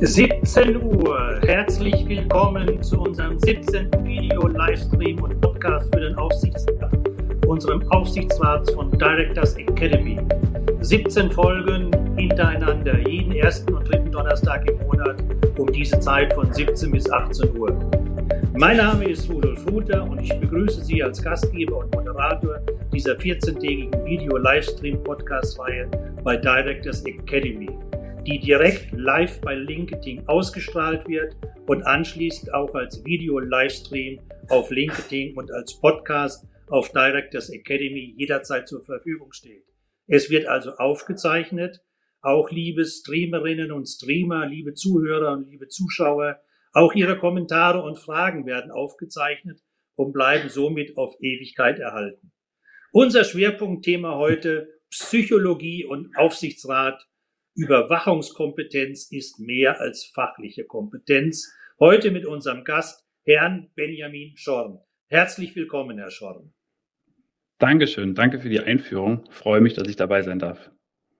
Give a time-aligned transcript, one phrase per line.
[0.00, 1.40] 17 Uhr.
[1.46, 3.90] Herzlich willkommen zu unserem 17.
[4.04, 6.92] Video, Livestream und Podcast für den Aufsichtsrat,
[7.46, 10.18] unserem Aufsichtsrat von Directors Academy.
[10.80, 15.22] 17 Folgen hintereinander, jeden ersten und dritten Donnerstag im Monat
[15.56, 17.72] um diese Zeit von 17 bis 18 Uhr.
[18.54, 22.58] Mein Name ist Rudolf Ruther und ich begrüße Sie als Gastgeber und Moderator
[22.92, 25.88] dieser 14-tägigen Video-Livestream-Podcast-Reihe
[26.24, 27.70] bei Directors Academy
[28.26, 35.52] die direkt live bei LinkedIn ausgestrahlt wird und anschließend auch als Video-Livestream auf LinkedIn und
[35.52, 39.64] als Podcast auf Directors Academy jederzeit zur Verfügung steht.
[40.06, 41.80] Es wird also aufgezeichnet.
[42.22, 46.40] Auch liebe Streamerinnen und Streamer, liebe Zuhörer und liebe Zuschauer,
[46.72, 49.60] auch Ihre Kommentare und Fragen werden aufgezeichnet
[49.96, 52.32] und bleiben somit auf Ewigkeit erhalten.
[52.92, 57.06] Unser Schwerpunktthema heute Psychologie und Aufsichtsrat
[57.56, 61.54] Überwachungskompetenz ist mehr als fachliche Kompetenz.
[61.78, 64.80] Heute mit unserem Gast, Herrn Benjamin Schorn.
[65.06, 66.52] Herzlich willkommen, Herr Schorn.
[67.58, 68.16] Dankeschön.
[68.16, 69.24] Danke für die Einführung.
[69.30, 70.72] Ich freue mich, dass ich dabei sein darf.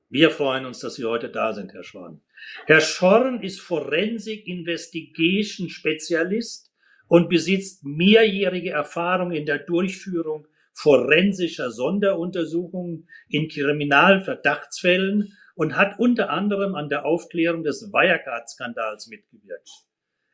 [0.09, 2.21] Wir freuen uns, dass Sie heute da sind, Herr Schorn.
[2.67, 6.73] Herr Schorn ist Forensik Investigation Spezialist
[7.07, 16.75] und besitzt mehrjährige Erfahrung in der Durchführung forensischer Sonderuntersuchungen in Kriminalverdachtsfällen und hat unter anderem
[16.75, 19.71] an der Aufklärung des Wirecard-Skandals mitgewirkt.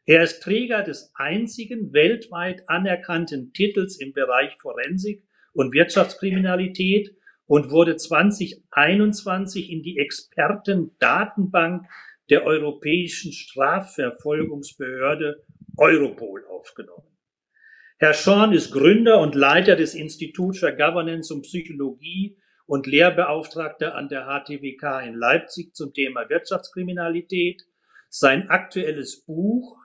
[0.06, 7.14] Er ist Träger des einzigen weltweit anerkannten Titels im Bereich Forensik und Wirtschaftskriminalität
[7.46, 11.86] und wurde 2021 in die Expertendatenbank
[12.30, 15.44] der Europäischen Strafverfolgungsbehörde
[15.76, 17.06] Europol aufgenommen.
[17.98, 22.38] Herr Schorn ist Gründer und Leiter des Instituts für Governance und Psychologie
[22.70, 27.66] und Lehrbeauftragter an der HTWK in Leipzig zum Thema Wirtschaftskriminalität.
[28.08, 29.76] Sein aktuelles Buch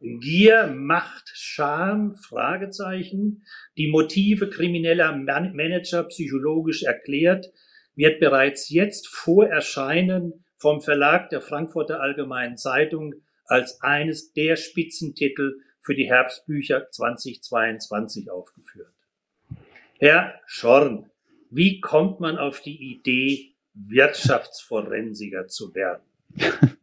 [0.00, 3.44] Gier, Macht, Scham, Fragezeichen,
[3.78, 7.52] die Motive krimineller Manager psychologisch erklärt,
[7.94, 15.60] wird bereits jetzt vor Erscheinen vom Verlag der Frankfurter Allgemeinen Zeitung als eines der Spitzentitel
[15.78, 18.92] für die Herbstbücher 2022 aufgeführt.
[20.00, 21.12] Herr Schorn,
[21.54, 26.02] wie kommt man auf die Idee, Wirtschaftsforensiker zu werden?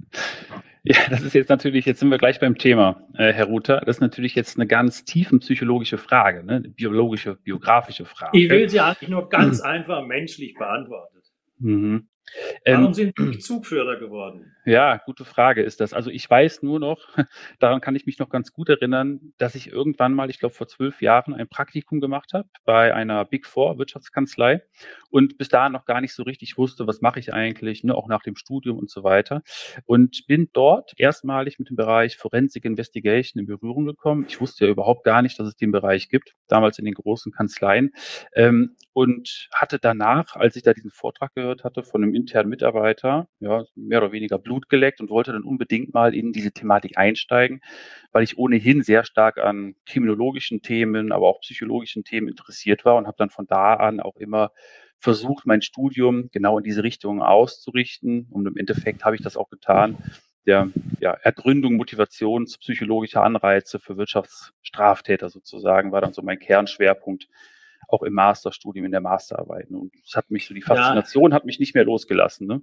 [0.84, 3.82] Ja, das ist jetzt natürlich, jetzt sind wir gleich beim Thema, äh, Herr Ruther.
[3.86, 6.62] Das ist natürlich jetzt eine ganz tiefenpsychologische Frage, ne?
[6.62, 8.36] biologische, biografische Frage.
[8.36, 11.24] Ich will sie eigentlich nur ganz einfach menschlich beantwortet.
[11.60, 12.08] Mhm.
[12.66, 14.56] Warum ähm, sind Sie Zugführer geworden?
[14.66, 15.94] Ja, gute Frage ist das.
[15.94, 17.08] Also ich weiß nur noch,
[17.60, 20.68] daran kann ich mich noch ganz gut erinnern, dass ich irgendwann mal, ich glaube vor
[20.68, 24.62] zwölf Jahren, ein Praktikum gemacht habe bei einer Big Four Wirtschaftskanzlei
[25.10, 28.08] und bis dahin noch gar nicht so richtig wusste, was mache ich eigentlich, ne, auch
[28.08, 29.42] nach dem Studium und so weiter.
[29.86, 34.26] Und bin dort erstmalig mit dem Bereich Forensic Investigation in Berührung gekommen.
[34.28, 37.32] Ich wusste ja überhaupt gar nicht, dass es den Bereich gibt, damals in den großen
[37.32, 37.92] Kanzleien.
[38.34, 43.28] Ähm, und hatte danach, als ich da diesen Vortrag gehört hatte von einem internen Mitarbeiter,
[43.40, 47.62] ja, mehr oder weniger Blut geleckt und wollte dann unbedingt mal in diese Thematik einsteigen,
[48.12, 53.08] weil ich ohnehin sehr stark an kriminologischen Themen, aber auch psychologischen Themen interessiert war und
[53.08, 54.52] habe dann von da an auch immer
[55.02, 58.28] versucht, mein Studium genau in diese Richtung auszurichten.
[58.30, 59.98] Und im Endeffekt habe ich das auch getan.
[60.46, 67.28] Der ja, Ergründung motivationspsychologischer Anreize für Wirtschaftsstraftäter sozusagen war dann so mein Kernschwerpunkt
[67.92, 69.70] auch im Masterstudium, in der Masterarbeit.
[69.70, 71.36] Und es hat mich so, die Faszination ja.
[71.36, 72.48] hat mich nicht mehr losgelassen.
[72.48, 72.62] Ne?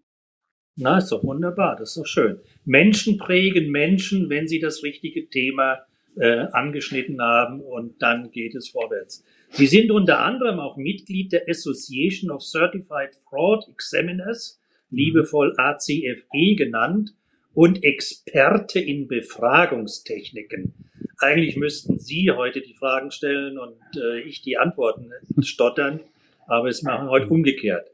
[0.76, 2.40] Na, ist doch wunderbar, das ist doch schön.
[2.64, 5.80] Menschen prägen Menschen, wenn sie das richtige Thema
[6.16, 9.24] äh, angeschnitten haben und dann geht es vorwärts.
[9.50, 14.60] Sie sind unter anderem auch Mitglied der Association of Certified Fraud Examiners,
[14.90, 17.14] liebevoll ACFE genannt,
[17.58, 20.74] und Experte in Befragungstechniken.
[21.18, 25.10] Eigentlich müssten Sie heute die Fragen stellen und äh, ich die Antworten
[25.42, 25.98] stottern,
[26.46, 27.90] aber es machen heute umgekehrt.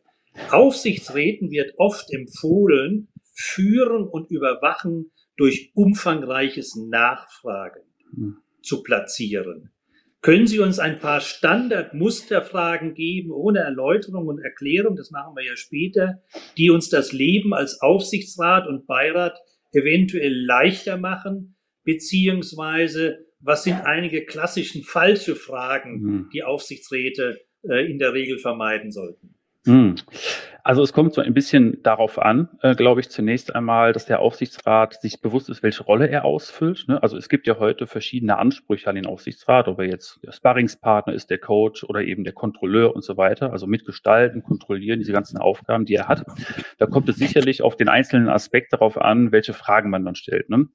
[0.50, 7.80] Aufsichtsräten wird oft empfohlen, führen und überwachen durch umfangreiches Nachfragen
[8.60, 9.70] zu platzieren.
[10.20, 15.56] Können Sie uns ein paar Standardmusterfragen geben, ohne Erläuterung und Erklärung, das machen wir ja
[15.56, 16.22] später,
[16.58, 19.38] die uns das Leben als Aufsichtsrat und Beirat
[19.74, 26.30] eventuell leichter machen, beziehungsweise was sind einige klassischen falsche Fragen, mhm.
[26.32, 29.34] die Aufsichtsräte äh, in der Regel vermeiden sollten?
[29.66, 29.96] Mhm.
[30.66, 34.20] Also es kommt so ein bisschen darauf an, äh, glaube ich, zunächst einmal, dass der
[34.20, 36.86] Aufsichtsrat sich bewusst ist, welche Rolle er ausfüllt.
[36.88, 37.02] Ne?
[37.02, 41.12] Also es gibt ja heute verschiedene Ansprüche an den Aufsichtsrat, ob er jetzt der Sparringspartner
[41.12, 43.52] ist, der Coach oder eben der Kontrolleur und so weiter.
[43.52, 46.24] Also mitgestalten, kontrollieren, diese ganzen Aufgaben, die er hat.
[46.78, 50.48] Da kommt es sicherlich auf den einzelnen Aspekt darauf an, welche Fragen man dann stellt.
[50.48, 50.68] Ne?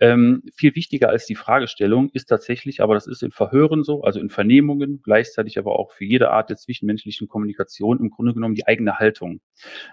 [0.00, 4.18] Ähm, viel wichtiger als die Fragestellung ist tatsächlich, aber das ist in Verhören so, also
[4.18, 8.66] in Vernehmungen, gleichzeitig aber auch für jede Art der zwischenmenschlichen Kommunikation im Grunde genommen die
[8.66, 9.35] eigene Haltung.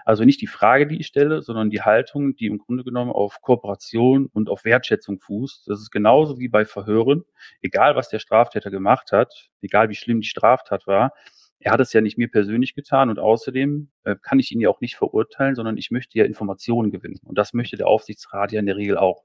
[0.04, 3.40] Also nicht die Frage, die ich stelle, sondern die Haltung, die im Grunde genommen auf
[3.40, 5.68] Kooperation und auf Wertschätzung fußt.
[5.68, 7.24] Das ist genauso wie bei Verhören.
[7.62, 11.12] Egal, was der Straftäter gemacht hat, egal wie schlimm die Straftat war,
[11.64, 14.68] er hat es ja nicht mir persönlich getan und außerdem äh, kann ich ihn ja
[14.68, 17.20] auch nicht verurteilen, sondern ich möchte ja Informationen gewinnen.
[17.24, 19.24] Und das möchte der Aufsichtsrat ja in der Regel auch.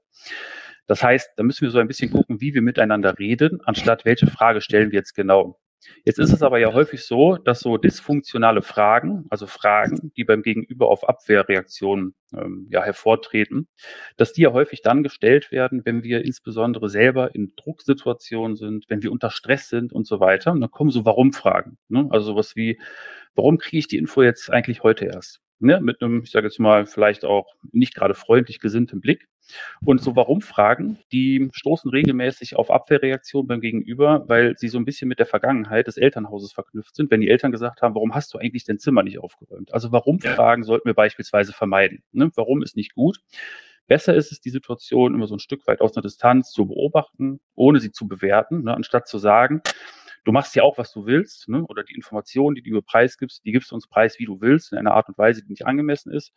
[0.86, 4.26] Das heißt, da müssen wir so ein bisschen gucken, wie wir miteinander reden, anstatt welche
[4.26, 5.60] Frage stellen wir jetzt genau.
[6.04, 10.42] Jetzt ist es aber ja häufig so, dass so dysfunktionale Fragen, also Fragen, die beim
[10.42, 13.68] Gegenüber auf Abwehrreaktionen ähm, ja, hervortreten,
[14.16, 19.02] dass die ja häufig dann gestellt werden, wenn wir insbesondere selber in Drucksituationen sind, wenn
[19.02, 20.52] wir unter Stress sind und so weiter.
[20.52, 21.78] Und dann kommen so Warum-Fragen.
[21.88, 22.06] Ne?
[22.10, 22.78] Also sowas wie,
[23.34, 25.40] warum kriege ich die Info jetzt eigentlich heute erst?
[25.60, 25.80] Ne?
[25.80, 29.28] Mit einem, ich sage jetzt mal, vielleicht auch nicht gerade freundlich gesinnten Blick.
[29.84, 35.08] Und so Warum-Fragen, die stoßen regelmäßig auf Abwehrreaktionen beim Gegenüber, weil sie so ein bisschen
[35.08, 38.38] mit der Vergangenheit des Elternhauses verknüpft sind, wenn die Eltern gesagt haben, warum hast du
[38.38, 39.74] eigentlich dein Zimmer nicht aufgeräumt?
[39.74, 40.66] Also Warum-Fragen ja.
[40.66, 42.02] sollten wir beispielsweise vermeiden.
[42.12, 42.30] Ne?
[42.34, 43.20] Warum ist nicht gut?
[43.86, 47.40] Besser ist es, die Situation immer so ein Stück weit aus einer Distanz zu beobachten,
[47.56, 48.74] ohne sie zu bewerten, ne?
[48.74, 49.62] anstatt zu sagen,
[50.24, 51.64] du machst ja auch, was du willst, ne?
[51.64, 54.40] oder die Informationen, die du über Preis gibst, die gibst du uns preis, wie du
[54.40, 56.32] willst, in einer Art und Weise, die nicht angemessen ist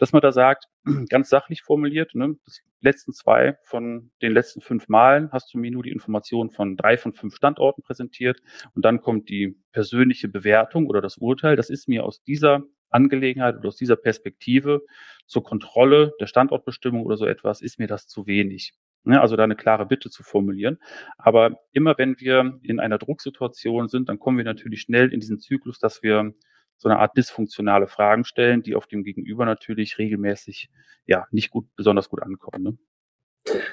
[0.00, 0.64] dass man da sagt,
[1.10, 5.70] ganz sachlich formuliert, ne, das letzten zwei von den letzten fünf Malen hast du mir
[5.70, 8.40] nur die Informationen von drei von fünf Standorten präsentiert
[8.74, 11.54] und dann kommt die persönliche Bewertung oder das Urteil.
[11.54, 14.80] Das ist mir aus dieser Angelegenheit oder aus dieser Perspektive
[15.26, 18.72] zur Kontrolle der Standortbestimmung oder so etwas, ist mir das zu wenig.
[19.04, 20.78] Ne, also da eine klare Bitte zu formulieren.
[21.16, 25.38] Aber immer wenn wir in einer Drucksituation sind, dann kommen wir natürlich schnell in diesen
[25.38, 26.34] Zyklus, dass wir
[26.76, 30.70] so eine Art dysfunktionale Fragen stellen, die auf dem Gegenüber natürlich regelmäßig
[31.06, 32.62] ja nicht gut, besonders gut ankommen.
[32.62, 32.78] Ne?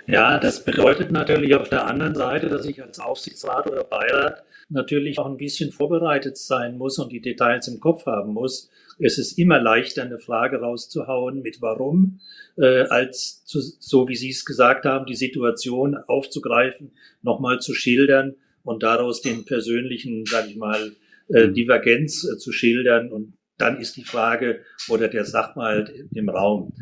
[0.06, 5.18] Ja, das bedeutet natürlich auf der anderen Seite, dass ich als Aufsichtsrat oder Beirat natürlich
[5.19, 8.69] auch ein bisschen vorbereitet sein muss und die Details im Kopf haben muss.
[9.00, 12.19] Es ist immer leichter, eine Frage rauszuhauen mit Warum,
[12.57, 16.91] äh, als zu, so wie Sie es gesagt haben, die Situation aufzugreifen,
[17.21, 20.94] nochmal zu schildern und daraus den persönlichen, sage ich mal,
[21.30, 21.53] äh, mhm.
[21.53, 23.12] Divergenz äh, zu schildern.
[23.12, 26.74] Und dann ist die Frage oder der Sachverhalt im Raum.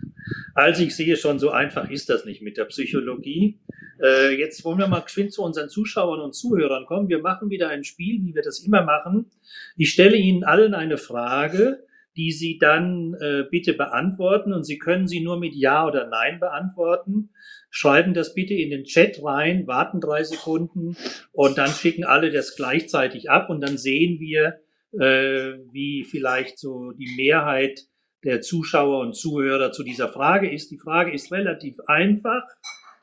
[0.54, 3.60] Also ich sehe schon, so einfach ist das nicht mit der Psychologie.
[4.02, 7.08] Äh, jetzt wollen wir mal geschwind zu unseren Zuschauern und Zuhörern kommen.
[7.08, 9.32] Wir machen wieder ein Spiel, wie wir das immer machen.
[9.78, 11.86] Ich stelle Ihnen allen eine Frage,
[12.18, 16.40] die Sie dann äh, bitte beantworten und Sie können sie nur mit Ja oder Nein
[16.40, 17.30] beantworten
[17.76, 20.96] schreiben das bitte in den Chat rein, warten drei Sekunden
[21.34, 24.62] und dann schicken alle das gleichzeitig ab und dann sehen wir,
[25.00, 27.88] äh, wie vielleicht so die Mehrheit
[28.24, 30.72] der Zuschauer und Zuhörer zu dieser Frage ist.
[30.72, 32.44] Die Frage ist relativ einfach.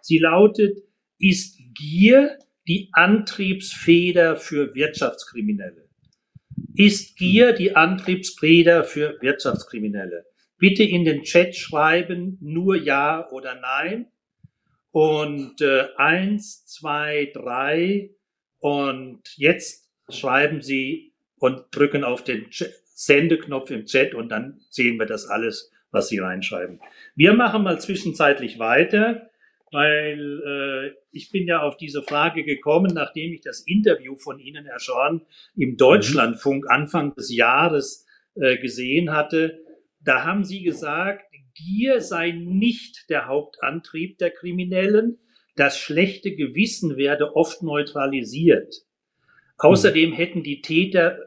[0.00, 0.78] Sie lautet,
[1.18, 5.88] ist Gier die Antriebsfeder für Wirtschaftskriminelle?
[6.74, 10.24] Ist Gier die Antriebsfeder für Wirtschaftskriminelle?
[10.58, 14.06] Bitte in den Chat schreiben, nur Ja oder Nein.
[14.90, 18.10] Und äh, eins, zwei, drei
[18.58, 21.11] und jetzt schreiben Sie
[21.42, 22.46] und drücken auf den
[22.94, 26.80] Sendeknopf im Chat und dann sehen wir das alles, was Sie reinschreiben.
[27.16, 29.28] Wir machen mal zwischenzeitlich weiter,
[29.72, 34.66] weil äh, ich bin ja auf diese Frage gekommen, nachdem ich das Interview von Ihnen,
[34.66, 35.22] Herr Schorn,
[35.56, 38.06] im Deutschlandfunk Anfang des Jahres
[38.36, 39.64] äh, gesehen hatte.
[39.98, 45.18] Da haben Sie gesagt, Gier sei nicht der Hauptantrieb der Kriminellen.
[45.56, 48.86] Das schlechte Gewissen werde oft neutralisiert.
[49.58, 51.18] Außerdem hätten die Täter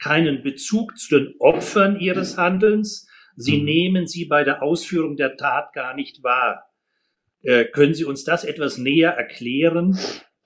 [0.00, 3.08] keinen Bezug zu den Opfern ihres Handelns.
[3.36, 3.64] Sie mhm.
[3.64, 6.64] nehmen sie bei der Ausführung der Tat gar nicht wahr.
[7.42, 9.98] Äh, können Sie uns das etwas näher erklären?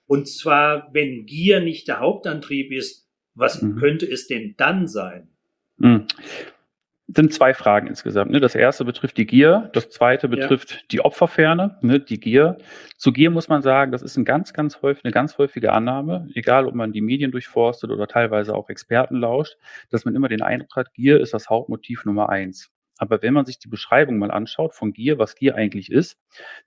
[0.05, 3.75] Und zwar, wenn Gier nicht der Hauptantrieb ist, was mhm.
[3.77, 5.29] könnte es denn dann sein?
[7.15, 8.31] Sind zwei Fragen insgesamt.
[8.31, 8.41] Ne?
[8.41, 10.77] Das erste betrifft die Gier, das zweite betrifft ja.
[10.91, 12.01] die Opferferne, ne?
[12.01, 12.57] die Gier.
[12.97, 16.27] Zu Gier muss man sagen, das ist ein ganz, ganz häufig, eine ganz häufige Annahme,
[16.33, 19.55] egal ob man die Medien durchforstet oder teilweise auch Experten lauscht,
[19.91, 22.69] dass man immer den Eindruck hat, Gier ist das Hauptmotiv Nummer eins.
[22.97, 26.17] Aber wenn man sich die Beschreibung mal anschaut von Gier, was Gier eigentlich ist,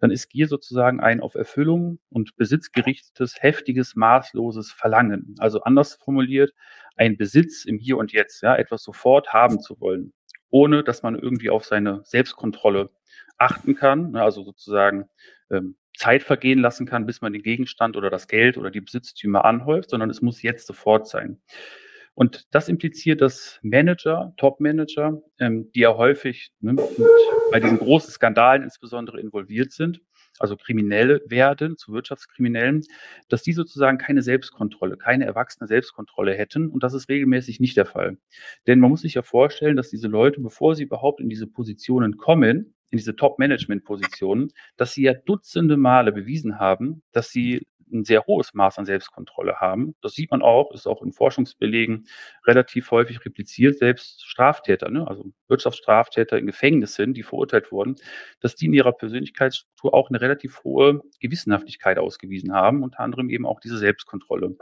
[0.00, 5.35] dann ist Gier sozusagen ein auf Erfüllung und Besitz gerichtetes, heftiges, maßloses Verlangen.
[5.38, 6.52] Also anders formuliert,
[6.97, 10.12] ein Besitz im Hier und Jetzt, ja, etwas sofort haben zu wollen,
[10.50, 12.90] ohne dass man irgendwie auf seine Selbstkontrolle
[13.38, 15.09] achten kann, ne, also sozusagen
[15.50, 19.45] ähm, Zeit vergehen lassen kann, bis man den Gegenstand oder das Geld oder die Besitztümer
[19.45, 21.40] anhäuft, sondern es muss jetzt sofort sein.
[22.14, 26.75] Und das impliziert, dass Manager, Top-Manager, ähm, die ja häufig ne,
[27.52, 30.00] bei diesen großen Skandalen insbesondere involviert sind,
[30.38, 32.85] also Kriminelle werden zu Wirtschaftskriminellen,
[33.28, 36.68] dass die sozusagen keine Selbstkontrolle, keine erwachsene Selbstkontrolle hätten.
[36.68, 38.18] Und das ist regelmäßig nicht der Fall.
[38.66, 42.16] Denn man muss sich ja vorstellen, dass diese Leute, bevor sie überhaupt in diese Positionen
[42.16, 48.26] kommen, in diese Top-Management-Positionen, dass sie ja dutzende Male bewiesen haben, dass sie ein sehr
[48.26, 49.95] hohes Maß an Selbstkontrolle haben.
[50.02, 52.07] Das sieht man auch, ist auch in Forschungsbelegen
[52.47, 57.97] relativ häufig repliziert, selbst Straftäter, ne, also Wirtschaftsstraftäter in Gefängnissen, die verurteilt wurden,
[58.40, 63.47] dass die in ihrer Persönlichkeitsstruktur auch eine relativ hohe Gewissenhaftigkeit ausgewiesen haben, unter anderem eben
[63.47, 64.57] auch diese Selbstkontrolle.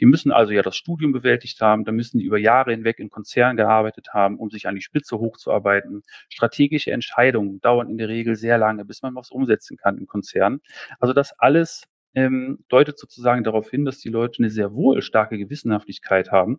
[0.00, 3.10] Die müssen also ja das Studium bewältigt haben, da müssen die über Jahre hinweg in
[3.10, 6.02] Konzernen gearbeitet haben, um sich an die Spitze hochzuarbeiten.
[6.28, 10.60] Strategische Entscheidungen dauern in der Regel sehr lange, bis man was umsetzen kann im Konzern.
[10.98, 11.84] Also das alles
[12.14, 16.58] ähm, deutet sozusagen darauf hin, dass die Leute eine sehr wohl starke Gewissenhaftigkeit haben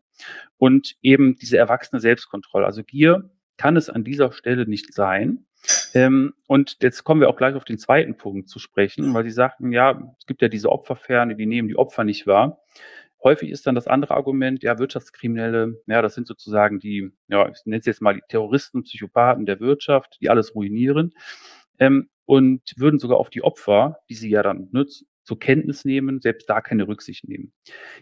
[0.57, 2.65] und eben diese erwachsene Selbstkontrolle.
[2.65, 5.45] Also Gier kann es an dieser Stelle nicht sein.
[5.93, 9.31] Ähm, und jetzt kommen wir auch gleich auf den zweiten Punkt zu sprechen, weil Sie
[9.31, 12.61] sagten, ja, es gibt ja diese Opferferne, die nehmen die Opfer nicht wahr.
[13.23, 17.65] Häufig ist dann das andere Argument, ja, Wirtschaftskriminelle, ja, das sind sozusagen die, ja, ich
[17.65, 21.13] nenne es jetzt mal die Terroristen, Psychopathen der Wirtschaft, die alles ruinieren.
[21.79, 26.21] Ähm, und würden sogar auf die Opfer, die sie ja dann nützen, zur Kenntnis nehmen,
[26.21, 27.53] selbst da keine Rücksicht nehmen.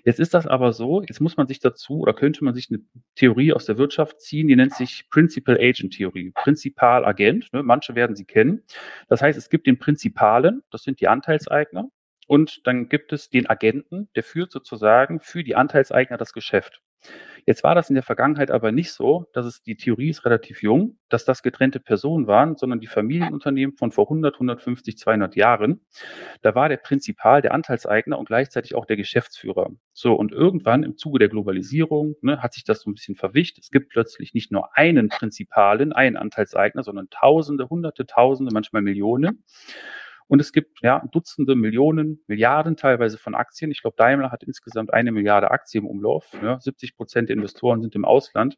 [0.04, 2.82] Jetzt ist das aber so, jetzt muss man sich dazu oder könnte man sich eine
[3.16, 7.96] Theorie aus der Wirtschaft ziehen, die nennt sich Principal Agent Theorie, Prinzipal Agent, ne, manche
[7.96, 8.64] werden sie kennen.
[9.08, 11.90] Das heißt, es gibt den Prinzipalen, das sind die Anteilseigner,
[12.28, 16.82] und dann gibt es den Agenten, der führt sozusagen für die Anteilseigner das Geschäft.
[17.46, 20.62] Jetzt war das in der Vergangenheit aber nicht so, dass es, die Theorie ist relativ
[20.62, 25.82] jung, dass das getrennte Personen waren, sondern die Familienunternehmen von vor 100, 150, 200 Jahren.
[26.42, 29.72] Da war der Prinzipal, der Anteilseigner und gleichzeitig auch der Geschäftsführer.
[29.94, 33.58] So, und irgendwann im Zuge der Globalisierung ne, hat sich das so ein bisschen verwischt.
[33.58, 39.44] Es gibt plötzlich nicht nur einen Prinzipalen, einen Anteilseigner, sondern Tausende, Hunderte, Tausende, manchmal Millionen.
[40.32, 43.70] Und es gibt ja Dutzende Millionen, Milliarden teilweise von Aktien.
[43.70, 46.26] Ich glaube, Daimler hat insgesamt eine Milliarde Aktien im Umlauf.
[46.42, 48.58] Ja, 70 Prozent der Investoren sind im Ausland.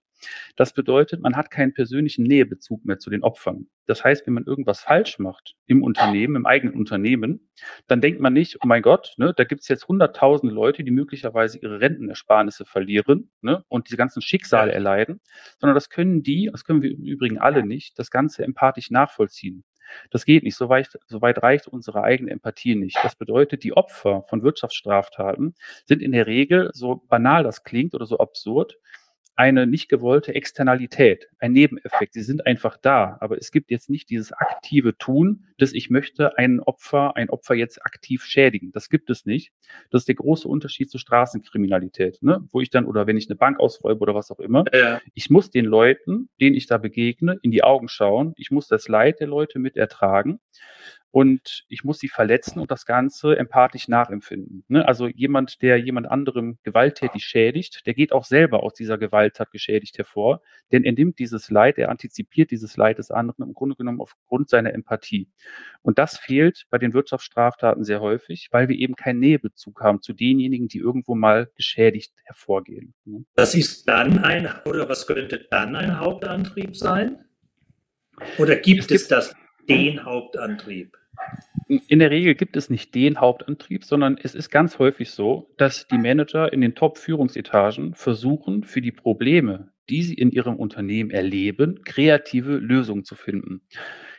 [0.56, 3.70] Das bedeutet, man hat keinen persönlichen Nähebezug mehr zu den Opfern.
[3.88, 7.50] Das heißt, wenn man irgendwas falsch macht im Unternehmen, im eigenen Unternehmen,
[7.88, 10.92] dann denkt man nicht, oh mein Gott, ne, da gibt es jetzt hunderttausende Leute, die
[10.92, 15.22] möglicherweise ihre Rentenersparnisse verlieren ne, und diese ganzen Schicksale erleiden,
[15.58, 19.64] sondern das können die, das können wir im Übrigen alle nicht, das Ganze empathisch nachvollziehen.
[20.12, 20.58] Das geht nicht.
[20.58, 22.98] So weit, so weit reicht unsere eigene Empathie nicht.
[23.04, 28.06] Das bedeutet, die Opfer von Wirtschaftsstraftaten sind in der Regel, so banal das klingt oder
[28.06, 28.78] so absurd,
[29.36, 32.14] eine nicht gewollte Externalität, ein Nebeneffekt.
[32.14, 36.38] Sie sind einfach da, aber es gibt jetzt nicht dieses aktive Tun, dass ich möchte
[36.38, 38.72] ein Opfer, ein Opfer jetzt aktiv schädigen.
[38.72, 39.52] Das gibt es nicht.
[39.90, 42.48] Das ist der große Unterschied zur Straßenkriminalität, ne?
[42.52, 45.02] wo ich dann oder wenn ich eine Bank ausräube oder was auch immer, ja.
[45.14, 48.34] ich muss den Leuten, denen ich da begegne, in die Augen schauen.
[48.38, 50.40] Ich muss das Leid der Leute mit ertragen
[51.14, 54.66] und ich muss sie verletzen und das Ganze empathisch nachempfinden.
[54.68, 54.88] Ne?
[54.88, 59.96] Also jemand, der jemand anderem gewalttätig schädigt, der geht auch selber aus dieser Gewalttat geschädigt
[60.00, 60.42] hervor,
[60.72, 64.50] denn er nimmt dieses Leid, er antizipiert dieses Leid des anderen im Grunde genommen aufgrund
[64.50, 65.30] seiner Empathie.
[65.84, 70.14] Und das fehlt bei den Wirtschaftsstraftaten sehr häufig, weil wir eben keinen Nähebezug haben zu
[70.14, 72.96] denjenigen, die irgendwo mal geschädigt hervorgehen.
[73.06, 73.24] Ne?
[73.36, 77.24] Das ist dann ein, oder was könnte dann ein Hauptantrieb sein?
[78.40, 79.36] Oder gibt es, gibt es das,
[79.70, 80.98] den Hauptantrieb?
[81.88, 85.88] In der Regel gibt es nicht den Hauptantrieb, sondern es ist ganz häufig so, dass
[85.88, 91.82] die Manager in den Top-Führungsetagen versuchen, für die Probleme, die sie in ihrem Unternehmen erleben,
[91.84, 93.62] kreative Lösungen zu finden.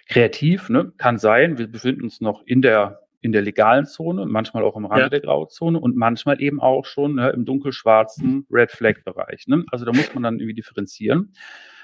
[0.08, 4.64] Kreativ ne, kann sein, wir befinden uns noch in der in der legalen Zone, manchmal
[4.64, 5.08] auch im Rande ja.
[5.08, 9.46] der Grauzone und manchmal eben auch schon ne, im dunkelschwarzen Red Flag Bereich.
[9.46, 9.64] Ne?
[9.72, 11.32] Also da muss man dann irgendwie differenzieren.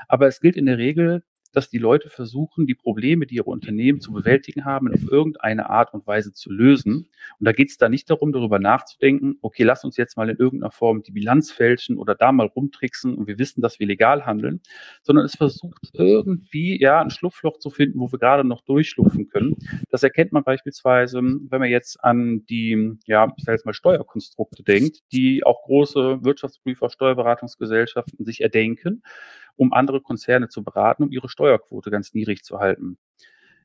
[0.07, 1.23] Aber es gilt in der Regel,
[1.53, 5.93] dass die Leute versuchen, die Probleme, die ihre Unternehmen zu bewältigen haben, auf irgendeine Art
[5.95, 7.09] und Weise zu lösen.
[7.39, 10.37] Und da geht es da nicht darum, darüber nachzudenken, okay, lass uns jetzt mal in
[10.37, 14.27] irgendeiner Form die Bilanz fälschen oder da mal rumtricksen und wir wissen, dass wir legal
[14.27, 14.61] handeln,
[15.03, 19.57] sondern es versucht irgendwie, ja, ein Schlupfloch zu finden, wo wir gerade noch durchschlupfen können.
[19.91, 24.63] Das erkennt man beispielsweise, wenn man jetzt an die, ja, ich sage jetzt mal Steuerkonstrukte
[24.63, 29.03] denkt, die auch große Wirtschaftsprüfer, Steuerberatungsgesellschaften sich erdenken
[29.57, 32.99] um andere Konzerne zu beraten, um ihre Steuerquote ganz niedrig zu halten.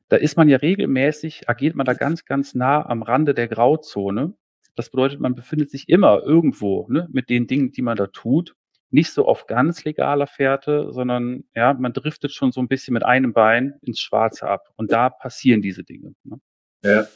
[0.08, 4.34] Da ist man ja regelmäßig, agiert man da ganz, ganz nah am Rande der Grauzone.
[4.76, 8.54] Das bedeutet, man befindet sich immer irgendwo ne, mit den Dingen, die man da tut.
[8.90, 13.04] Nicht so auf ganz legaler Fährte, sondern ja, man driftet schon so ein bisschen mit
[13.04, 14.68] einem Bein ins Schwarze ab.
[14.76, 16.14] Und da passieren diese Dinge.
[16.22, 16.38] Ne?
[16.84, 17.08] Ja.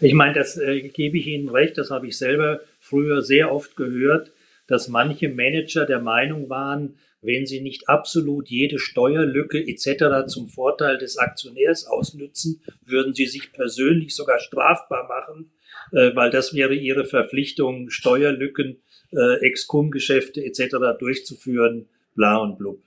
[0.00, 3.76] Ich meine, das äh, gebe ich Ihnen recht, das habe ich selber früher sehr oft
[3.76, 4.32] gehört,
[4.68, 10.28] dass manche Manager der Meinung waren, wenn sie nicht absolut jede Steuerlücke etc.
[10.28, 15.50] zum Vorteil des Aktionärs ausnützen, würden sie sich persönlich sogar strafbar machen,
[15.92, 18.80] äh, weil das wäre ihre Verpflichtung, Steuerlücken,
[19.12, 20.76] äh, Ex-Cum-Geschäfte etc.
[21.00, 22.80] durchzuführen, bla und blub.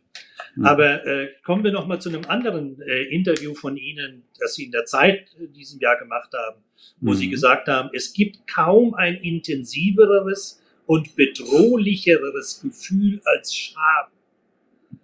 [0.56, 0.66] Mhm.
[0.66, 4.66] Aber äh, kommen wir noch mal zu einem anderen äh, Interview von Ihnen, das Sie
[4.66, 6.62] in der Zeit in diesem Jahr gemacht haben,
[7.00, 7.16] wo mhm.
[7.16, 14.08] Sie gesagt haben, es gibt kaum ein intensiveres und bedrohlicheres Gefühl als Scham.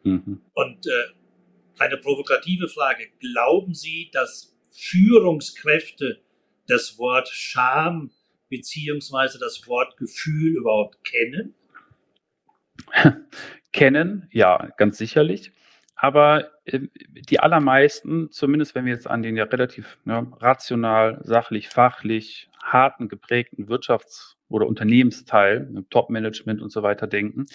[0.04, 0.42] Mhm.
[0.54, 0.92] Und äh,
[1.80, 3.08] eine provokative Frage.
[3.20, 6.20] Glauben Sie, dass Führungskräfte
[6.68, 8.12] das Wort Scham
[8.50, 11.54] beziehungsweise das Wort Gefühl überhaupt kennen?
[13.72, 15.52] kennen, ja, ganz sicherlich.
[15.96, 16.80] Aber äh,
[17.30, 23.10] die allermeisten, zumindest wenn wir jetzt an den ja relativ ne, rational, sachlich, fachlich, harten,
[23.10, 27.46] geprägten Wirtschafts- oder Unternehmensteil, ne, Top-Management und so weiter denken,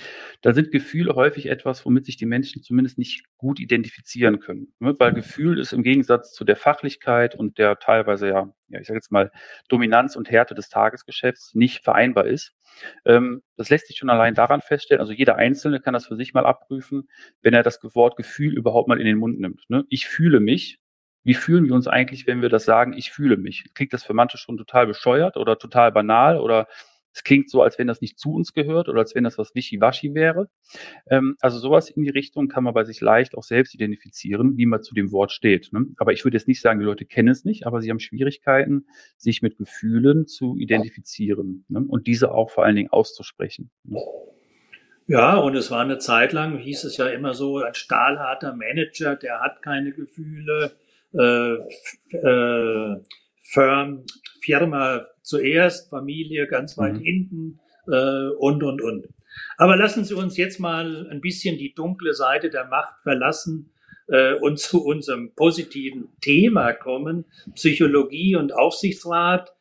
[0.43, 4.73] da sind Gefühle häufig etwas, womit sich die Menschen zumindest nicht gut identifizieren können.
[4.79, 4.95] Ne?
[4.99, 8.99] Weil Gefühl ist im Gegensatz zu der Fachlichkeit und der teilweise ja, ja ich sage
[8.99, 9.31] jetzt mal,
[9.69, 12.55] Dominanz und Härte des Tagesgeschäfts nicht vereinbar ist.
[13.05, 16.35] Ähm, das lässt sich schon allein daran feststellen, also jeder Einzelne kann das für sich
[16.35, 17.09] mal abprüfen,
[17.43, 19.69] wenn er das Wort Gefühl überhaupt mal in den Mund nimmt.
[19.69, 19.85] Ne?
[19.89, 20.82] Ich fühle mich,
[21.25, 23.65] wie fühlen wir uns eigentlich, wenn wir das sagen, ich fühle mich?
[23.75, 26.67] Klingt das für manche schon total bescheuert oder total banal oder
[27.15, 29.55] es klingt so, als wenn das nicht zu uns gehört oder als wenn das was
[29.55, 30.49] Wischiwaschi wäre.
[31.11, 34.67] Ähm, also sowas in die Richtung kann man bei sich leicht auch selbst identifizieren, wie
[34.67, 35.73] man zu dem Wort steht.
[35.73, 35.87] Ne?
[35.99, 38.87] Aber ich würde jetzt nicht sagen, die Leute kennen es nicht, aber sie haben Schwierigkeiten,
[39.17, 41.85] sich mit Gefühlen zu identifizieren ne?
[41.87, 43.71] und diese auch vor allen Dingen auszusprechen.
[43.85, 44.01] Ne?
[45.07, 49.17] Ja, und es war eine Zeit lang, hieß es ja immer so, ein stahlharter Manager,
[49.17, 50.73] der hat keine Gefühle,
[51.15, 51.55] äh,
[52.17, 52.97] äh,
[53.43, 54.05] Firm,
[54.41, 57.01] Firma zuerst, Familie ganz weit mhm.
[57.01, 59.09] hinten äh, und, und, und.
[59.57, 63.73] Aber lassen Sie uns jetzt mal ein bisschen die dunkle Seite der Macht verlassen
[64.09, 67.25] äh, und zu unserem positiven Thema kommen.
[67.55, 69.53] Psychologie und Aufsichtsrat.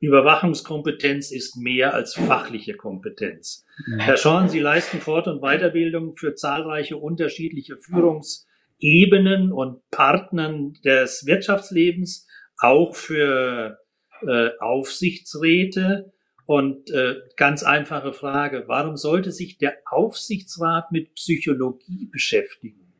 [0.00, 3.66] Überwachungskompetenz ist mehr als fachliche Kompetenz.
[3.98, 8.46] Herr Schorn, Sie leisten Fort- und Weiterbildung für zahlreiche unterschiedliche Führungs-
[8.80, 12.26] Ebenen und Partnern des Wirtschaftslebens,
[12.58, 13.78] auch für
[14.26, 16.12] äh, Aufsichtsräte.
[16.46, 22.92] Und äh, ganz einfache Frage, warum sollte sich der Aufsichtsrat mit Psychologie beschäftigen?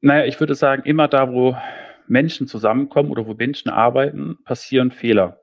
[0.00, 1.56] Naja, ich würde sagen, immer da, wo
[2.06, 5.40] Menschen zusammenkommen oder wo Menschen arbeiten, passieren Fehler.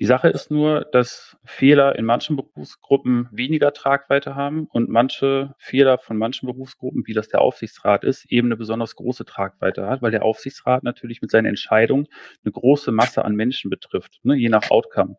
[0.00, 5.98] Die Sache ist nur, dass Fehler in manchen Berufsgruppen weniger Tragweite haben und manche Fehler
[5.98, 10.10] von manchen Berufsgruppen, wie das der Aufsichtsrat ist, eben eine besonders große Tragweite hat, weil
[10.10, 12.06] der Aufsichtsrat natürlich mit seinen Entscheidungen
[12.42, 15.18] eine große Masse an Menschen betrifft, ne, je nach Outcome.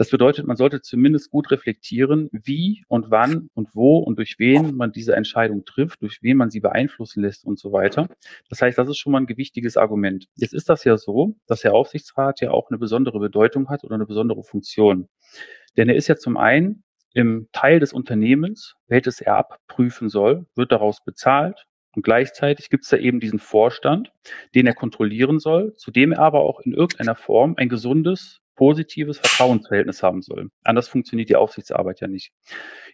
[0.00, 4.74] Das bedeutet, man sollte zumindest gut reflektieren, wie und wann und wo und durch wen
[4.74, 8.08] man diese Entscheidung trifft, durch wen man sie beeinflussen lässt und so weiter.
[8.48, 10.24] Das heißt, das ist schon mal ein gewichtiges Argument.
[10.36, 13.94] Jetzt ist das ja so, dass der Aufsichtsrat ja auch eine besondere Bedeutung hat oder
[13.94, 15.10] eine besondere Funktion.
[15.76, 16.82] Denn er ist ja zum einen
[17.12, 22.90] im Teil des Unternehmens, welches er abprüfen soll, wird daraus bezahlt, und gleichzeitig gibt es
[22.90, 24.12] da eben diesen Vorstand,
[24.54, 29.16] den er kontrollieren soll, zu dem er aber auch in irgendeiner Form ein gesundes positives
[29.16, 30.50] Vertrauensverhältnis haben soll.
[30.64, 32.30] Anders funktioniert die Aufsichtsarbeit ja nicht.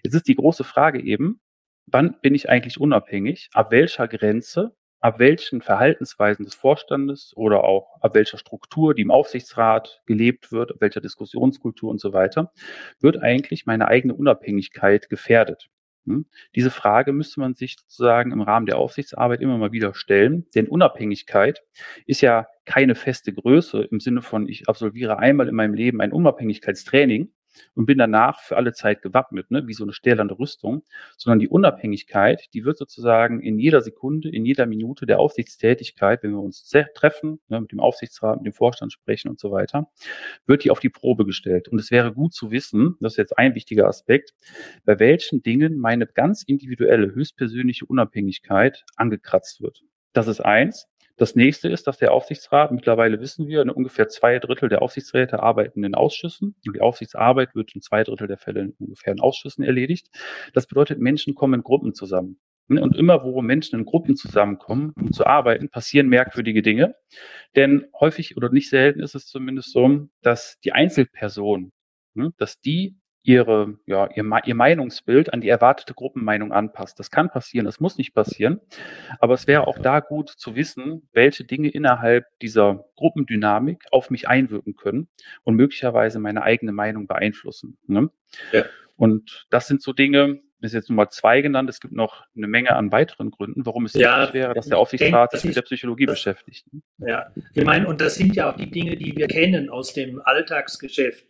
[0.04, 1.40] Jetzt ist die große Frage eben,
[1.86, 3.48] wann bin ich eigentlich unabhängig?
[3.52, 4.76] Ab welcher Grenze?
[5.00, 10.70] Ab welchen Verhaltensweisen des Vorstandes oder auch ab welcher Struktur, die im Aufsichtsrat gelebt wird,
[10.70, 12.52] ab welcher Diskussionskultur und so weiter,
[13.00, 15.68] wird eigentlich meine eigene Unabhängigkeit gefährdet?
[16.06, 16.26] Hm?
[16.54, 20.68] Diese Frage müsste man sich sozusagen im Rahmen der Aufsichtsarbeit immer mal wieder stellen, denn
[20.68, 21.62] Unabhängigkeit
[22.06, 26.12] ist ja keine feste Größe im Sinne von, ich absolviere einmal in meinem Leben ein
[26.12, 27.30] Unabhängigkeitstraining
[27.74, 30.82] und bin danach für alle Zeit gewappnet, ne, wie so eine stählerne Rüstung,
[31.16, 36.32] sondern die Unabhängigkeit, die wird sozusagen in jeder Sekunde, in jeder Minute der Aufsichtstätigkeit, wenn
[36.32, 39.90] wir uns treffen, ne, mit dem Aufsichtsrat, mit dem Vorstand sprechen und so weiter,
[40.46, 41.68] wird die auf die Probe gestellt.
[41.68, 44.34] Und es wäre gut zu wissen, das ist jetzt ein wichtiger Aspekt,
[44.84, 49.82] bei welchen Dingen meine ganz individuelle, höchstpersönliche Unabhängigkeit angekratzt wird.
[50.12, 50.88] Das ist eins.
[51.16, 55.82] Das nächste ist, dass der Aufsichtsrat, mittlerweile wissen wir, ungefähr zwei Drittel der Aufsichtsräte arbeiten
[55.82, 56.54] in Ausschüssen.
[56.66, 60.08] Und die Aufsichtsarbeit wird in zwei Drittel der Fälle ungefähr in Ausschüssen erledigt.
[60.52, 62.38] Das bedeutet, Menschen kommen in Gruppen zusammen.
[62.68, 66.96] Und immer, wo Menschen in Gruppen zusammenkommen, um zu arbeiten, passieren merkwürdige Dinge.
[67.54, 71.72] Denn häufig oder nicht selten ist es zumindest so, dass die Einzelperson,
[72.14, 77.00] ne, dass die ihre, ja, ihr, ihr Meinungsbild an die erwartete Gruppenmeinung anpasst.
[77.00, 78.60] Das kann passieren, das muss nicht passieren.
[79.18, 84.28] Aber es wäre auch da gut zu wissen, welche Dinge innerhalb dieser Gruppendynamik auf mich
[84.28, 85.08] einwirken können
[85.42, 87.76] und möglicherweise meine eigene Meinung beeinflussen.
[87.88, 88.10] Ne?
[88.52, 88.64] Ja.
[88.96, 91.68] Und das sind so Dinge, das ist jetzt Nummer zwei genannt.
[91.68, 94.78] Es gibt noch eine Menge an weiteren Gründen, warum es ja, wichtig wäre, dass der
[94.78, 96.64] Aufsichtsrat sich mit der Psychologie das, beschäftigt.
[96.72, 96.80] Ne?
[97.08, 100.22] Ja, ich meine, und das sind ja auch die Dinge, die wir kennen aus dem
[100.24, 101.26] Alltagsgeschäft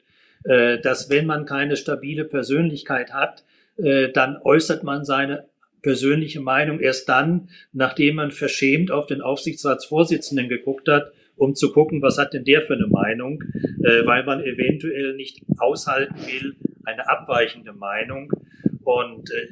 [0.46, 3.44] dass wenn man keine stabile Persönlichkeit hat,
[3.78, 5.46] äh, dann äußert man seine
[5.82, 12.02] persönliche Meinung erst dann, nachdem man verschämt auf den Aufsichtsratsvorsitzenden geguckt hat, um zu gucken,
[12.02, 13.42] was hat denn der für eine Meinung,
[13.84, 18.32] äh, weil man eventuell nicht aushalten will, eine abweichende Meinung.
[18.82, 19.48] Und äh,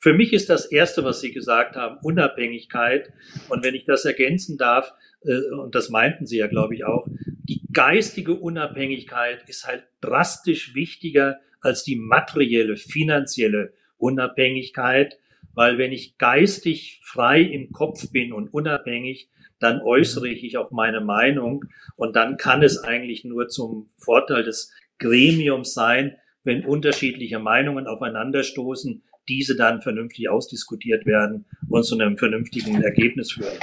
[0.00, 3.12] für mich ist das Erste, was Sie gesagt haben, Unabhängigkeit.
[3.48, 4.92] Und wenn ich das ergänzen darf,
[5.24, 7.06] äh, und das meinten Sie ja, glaube ich, auch,
[7.48, 15.18] die geistige Unabhängigkeit ist halt drastisch wichtiger als die materielle, finanzielle Unabhängigkeit,
[15.54, 21.00] weil wenn ich geistig frei im Kopf bin und unabhängig, dann äußere ich auch meine
[21.00, 21.64] Meinung
[21.96, 29.02] und dann kann es eigentlich nur zum Vorteil des Gremiums sein, wenn unterschiedliche Meinungen aufeinanderstoßen,
[29.28, 33.58] diese dann vernünftig ausdiskutiert werden und zu einem vernünftigen Ergebnis führen.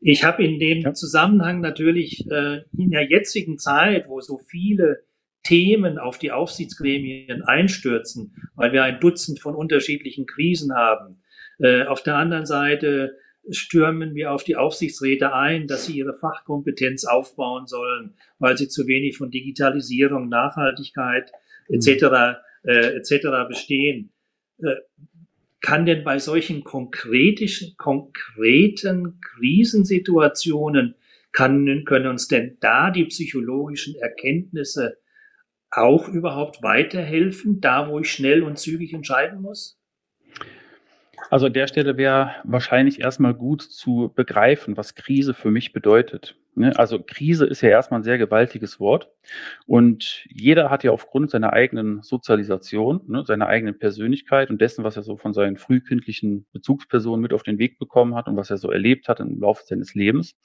[0.00, 0.94] Ich habe in dem ja.
[0.94, 5.04] Zusammenhang natürlich äh, in der jetzigen Zeit, wo so viele
[5.42, 11.22] Themen auf die Aufsichtsgremien einstürzen, weil wir ein Dutzend von unterschiedlichen Krisen haben.
[11.58, 13.16] Äh, auf der anderen Seite
[13.50, 18.86] stürmen wir auf die Aufsichtsräte ein, dass sie ihre Fachkompetenz aufbauen sollen, weil sie zu
[18.86, 21.32] wenig von Digitalisierung, Nachhaltigkeit
[21.68, 22.38] etc.
[22.64, 23.48] Äh, etc.
[23.48, 24.12] bestehen.
[24.58, 24.76] Äh,
[25.62, 30.96] kann denn bei solchen konkretischen, konkreten Krisensituationen,
[31.32, 34.98] kann, können uns denn da die psychologischen Erkenntnisse
[35.70, 39.78] auch überhaupt weiterhelfen, da wo ich schnell und zügig entscheiden muss?
[41.30, 46.36] Also an der Stelle wäre wahrscheinlich erstmal gut zu begreifen, was Krise für mich bedeutet.
[46.54, 46.78] Ne?
[46.78, 49.10] Also Krise ist ja erstmal ein sehr gewaltiges Wort
[49.66, 54.96] und jeder hat ja aufgrund seiner eigenen Sozialisation, ne, seiner eigenen Persönlichkeit und dessen, was
[54.96, 58.58] er so von seinen frühkindlichen Bezugspersonen mit auf den Weg bekommen hat und was er
[58.58, 60.36] so erlebt hat im Laufe seines Lebens,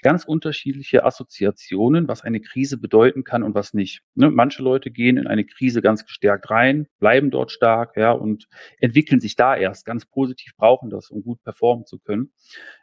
[0.00, 4.02] ganz unterschiedliche Assoziationen, was eine Krise bedeuten kann und was nicht.
[4.14, 4.30] Ne?
[4.30, 8.46] Manche Leute gehen in eine Krise ganz gestärkt rein, bleiben dort stark ja, und
[8.78, 12.30] entwickeln sich da erst ganz positiv, brauchen das, um gut performen zu können.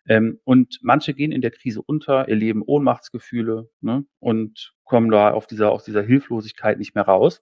[0.08, 5.48] Ähm, und manche gehen in der Krise unter, erleben Ohnmachtsgefühle ne, und kommen da auf
[5.48, 7.42] dieser, aus dieser Hilflosigkeit nicht mehr raus.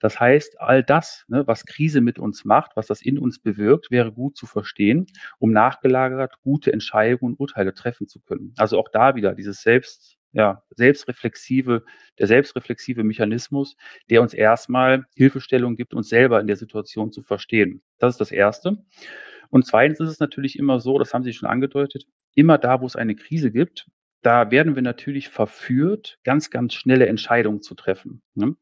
[0.00, 3.90] Das heißt, all das, ne, was Krise mit uns macht, was das in uns bewirkt,
[3.90, 5.06] wäre gut zu verstehen,
[5.38, 8.54] um nachgelagert gute Entscheidungen und Urteile treffen zu können.
[8.56, 11.84] Also auch da wieder dieses Selbst, ja, selbstreflexive,
[12.18, 13.76] der selbstreflexive Mechanismus,
[14.10, 17.82] der uns erstmal Hilfestellung gibt, uns selber in der Situation zu verstehen.
[17.98, 18.84] Das ist das Erste.
[19.50, 22.86] Und zweitens ist es natürlich immer so, das haben Sie schon angedeutet, immer da, wo
[22.86, 23.86] es eine Krise gibt,
[24.24, 28.22] da werden wir natürlich verführt, ganz, ganz schnelle Entscheidungen zu treffen.
[28.34, 28.56] Ne?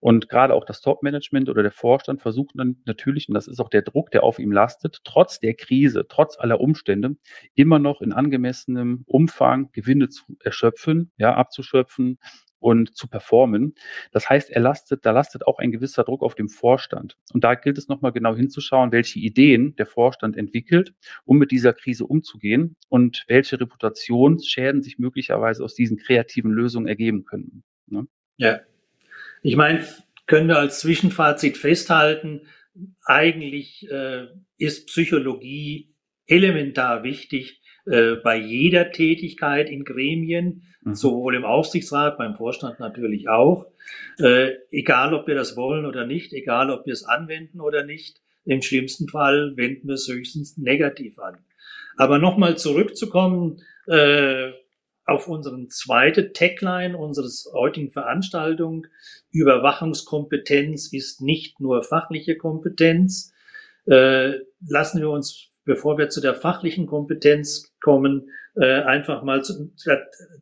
[0.00, 3.70] Und gerade auch das Top-Management oder der Vorstand versucht dann natürlich, und das ist auch
[3.70, 7.16] der Druck, der auf ihm lastet, trotz der Krise, trotz aller Umstände,
[7.54, 12.18] immer noch in angemessenem Umfang Gewinne zu erschöpfen, ja, abzuschöpfen,
[12.64, 13.74] und zu performen.
[14.10, 17.18] Das heißt, er lastet, da lastet auch ein gewisser Druck auf dem Vorstand.
[17.34, 20.94] Und da gilt es nochmal genau hinzuschauen, welche Ideen der Vorstand entwickelt,
[21.26, 27.26] um mit dieser Krise umzugehen und welche Reputationsschäden sich möglicherweise aus diesen kreativen Lösungen ergeben
[27.26, 27.64] können.
[27.86, 28.06] Ne?
[28.38, 28.60] Ja.
[29.42, 29.84] Ich meine,
[30.26, 32.46] können wir als Zwischenfazit festhalten,
[33.04, 35.92] eigentlich äh, ist Psychologie
[36.26, 40.94] elementar wichtig äh, bei jeder Tätigkeit in Gremien, mhm.
[40.94, 43.66] sowohl im Aufsichtsrat, beim Vorstand natürlich auch.
[44.18, 48.20] Äh, egal, ob wir das wollen oder nicht, egal, ob wir es anwenden oder nicht,
[48.44, 51.38] im schlimmsten Fall wenden wir es höchstens negativ an.
[51.96, 54.52] Aber nochmal zurückzukommen äh,
[55.06, 58.86] auf unseren zweite Tagline unseres heutigen Veranstaltung.
[59.30, 63.32] Überwachungskompetenz ist nicht nur fachliche Kompetenz.
[63.86, 69.72] Äh, lassen wir uns bevor wir zu der fachlichen Kompetenz kommen, äh, einfach mal zu,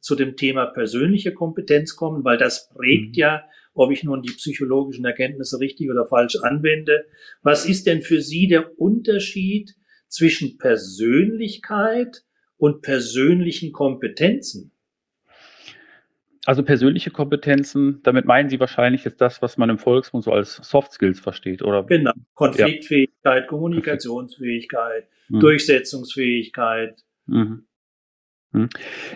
[0.01, 3.21] zu, dem Thema persönliche Kompetenz kommen, weil das prägt mhm.
[3.21, 7.07] ja, ob ich nun die psychologischen Erkenntnisse richtig oder falsch anwende.
[7.43, 9.75] Was ist denn für Sie der Unterschied
[10.09, 12.23] zwischen Persönlichkeit
[12.59, 14.73] und persönlichen Kompetenzen?
[16.45, 20.57] Also persönliche Kompetenzen, damit meinen Sie wahrscheinlich jetzt das, was man im Volksmund so als
[20.57, 21.85] Soft Skills versteht, oder?
[21.85, 22.13] Genau.
[22.35, 23.47] Konfliktfähigkeit, ja.
[23.47, 25.39] Kommunikationsfähigkeit, mhm.
[25.39, 27.01] Durchsetzungsfähigkeit.
[27.27, 27.67] Mhm.
[28.51, 28.69] mhm.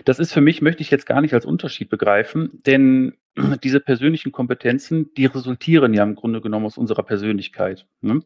[0.05, 3.17] Das ist für mich, möchte ich jetzt gar nicht als Unterschied begreifen, denn
[3.61, 7.87] diese persönlichen Kompetenzen, die resultieren ja im Grunde genommen aus unserer Persönlichkeit.
[7.99, 8.21] Ne?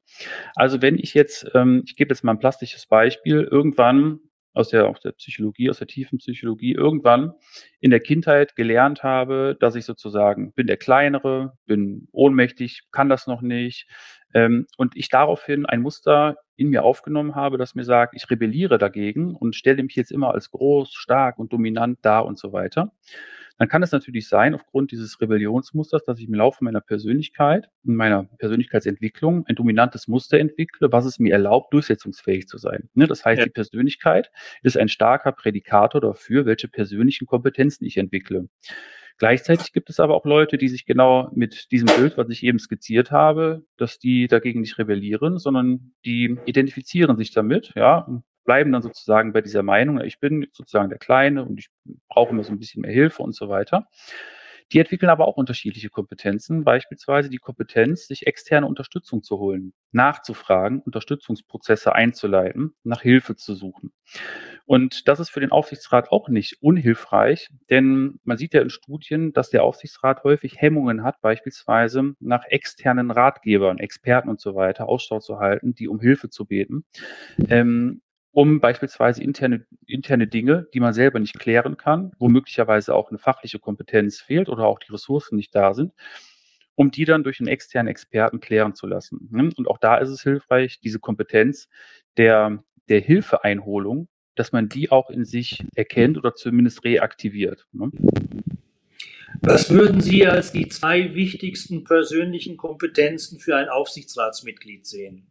[0.56, 4.20] Also wenn ich jetzt, ähm, ich gebe jetzt mal ein plastisches Beispiel, irgendwann
[4.54, 7.34] aus der, aus der Psychologie, aus der tiefen Psychologie, irgendwann
[7.80, 13.28] in der Kindheit gelernt habe, dass ich sozusagen bin der Kleinere, bin ohnmächtig, kann das
[13.28, 13.88] noch nicht.
[14.34, 18.78] Ähm, und ich daraufhin ein Muster in mir aufgenommen habe, das mir sagt, ich rebelliere
[18.78, 22.92] dagegen und stelle mich jetzt immer als groß, stark und dominant dar und so weiter
[23.58, 27.96] dann kann es natürlich sein, aufgrund dieses Rebellionsmusters, dass ich im Laufe meiner Persönlichkeit, in
[27.96, 32.90] meiner Persönlichkeitsentwicklung ein dominantes Muster entwickle, was es mir erlaubt, durchsetzungsfähig zu sein.
[32.94, 33.46] Ne, das heißt, ja.
[33.46, 34.32] die Persönlichkeit
[34.64, 38.48] ist ein starker Prädikator dafür, welche persönlichen Kompetenzen ich entwickle.
[39.22, 42.58] Gleichzeitig gibt es aber auch Leute, die sich genau mit diesem Bild, was ich eben
[42.58, 48.08] skizziert habe, dass die dagegen nicht rebellieren, sondern die identifizieren sich damit, ja,
[48.44, 51.70] bleiben dann sozusagen bei dieser Meinung, ich bin sozusagen der Kleine und ich
[52.08, 53.88] brauche immer so ein bisschen mehr Hilfe und so weiter.
[54.72, 60.82] Die entwickeln aber auch unterschiedliche Kompetenzen, beispielsweise die Kompetenz, sich externe Unterstützung zu holen, nachzufragen,
[60.82, 63.92] Unterstützungsprozesse einzuleiten, nach Hilfe zu suchen.
[64.66, 69.34] Und das ist für den Aufsichtsrat auch nicht unhilfreich, denn man sieht ja in Studien,
[69.34, 75.20] dass der Aufsichtsrat häufig Hemmungen hat, beispielsweise nach externen Ratgebern, Experten und so weiter Ausschau
[75.20, 76.86] zu halten, die um Hilfe zu beten.
[77.50, 83.10] Ähm, um beispielsweise interne, interne Dinge, die man selber nicht klären kann, wo möglicherweise auch
[83.10, 85.94] eine fachliche Kompetenz fehlt oder auch die Ressourcen nicht da sind,
[86.76, 89.28] um die dann durch einen externen Experten klären zu lassen.
[89.32, 89.52] Ne?
[89.56, 91.67] Und auch da ist es hilfreich, diese Kompetenz
[92.17, 97.67] der, der Hilfeeinholung, dass man die auch in sich erkennt oder zumindest reaktiviert.
[97.74, 97.91] Ne?
[99.41, 105.28] Was würden Sie als die zwei wichtigsten persönlichen Kompetenzen für ein Aufsichtsratsmitglied sehen?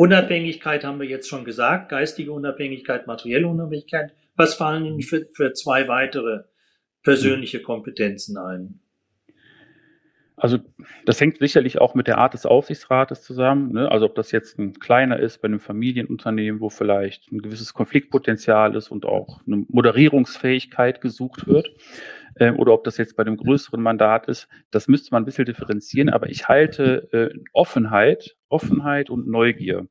[0.00, 4.14] Unabhängigkeit haben wir jetzt schon gesagt, geistige Unabhängigkeit, materielle Unabhängigkeit.
[4.34, 6.44] Was fallen Ihnen für, für zwei weitere
[7.02, 8.80] persönliche Kompetenzen ein?
[10.36, 10.56] Also
[11.04, 13.74] das hängt sicherlich auch mit der Art des Aufsichtsrates zusammen.
[13.74, 13.90] Ne?
[13.90, 18.74] Also ob das jetzt ein kleiner ist bei einem Familienunternehmen, wo vielleicht ein gewisses Konfliktpotenzial
[18.76, 21.70] ist und auch eine Moderierungsfähigkeit gesucht wird,
[22.40, 25.44] äh, oder ob das jetzt bei einem größeren Mandat ist, das müsste man ein bisschen
[25.44, 26.08] differenzieren.
[26.08, 29.86] Aber ich halte äh, Offenheit, Offenheit und Neugier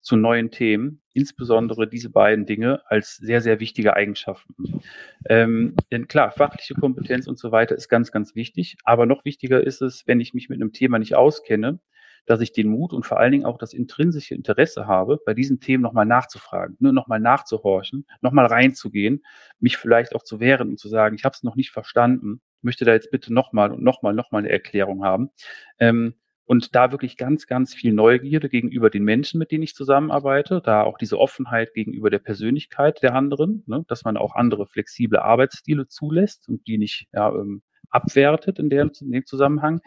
[0.00, 4.82] zu neuen Themen, insbesondere diese beiden Dinge als sehr, sehr wichtige Eigenschaften.
[5.28, 8.76] Ähm, denn klar, fachliche Kompetenz und so weiter ist ganz, ganz wichtig.
[8.82, 11.78] Aber noch wichtiger ist es, wenn ich mich mit einem Thema nicht auskenne,
[12.26, 15.60] dass ich den Mut und vor allen Dingen auch das intrinsische Interesse habe, bei diesen
[15.60, 19.24] Themen nochmal nachzufragen, ne, nochmal nachzuhorchen, nochmal reinzugehen,
[19.58, 22.84] mich vielleicht auch zu wehren und zu sagen, ich habe es noch nicht verstanden, möchte
[22.84, 25.30] da jetzt bitte nochmal und nochmal, nochmal eine Erklärung haben.
[25.78, 30.60] Ähm, und da wirklich ganz, ganz viel Neugierde gegenüber den Menschen, mit denen ich zusammenarbeite,
[30.62, 35.20] da auch diese Offenheit gegenüber der Persönlichkeit der anderen, ne, dass man auch andere flexible
[35.20, 39.80] Arbeitsstile zulässt und die nicht ja, ähm, abwertet in, der, in dem Zusammenhang.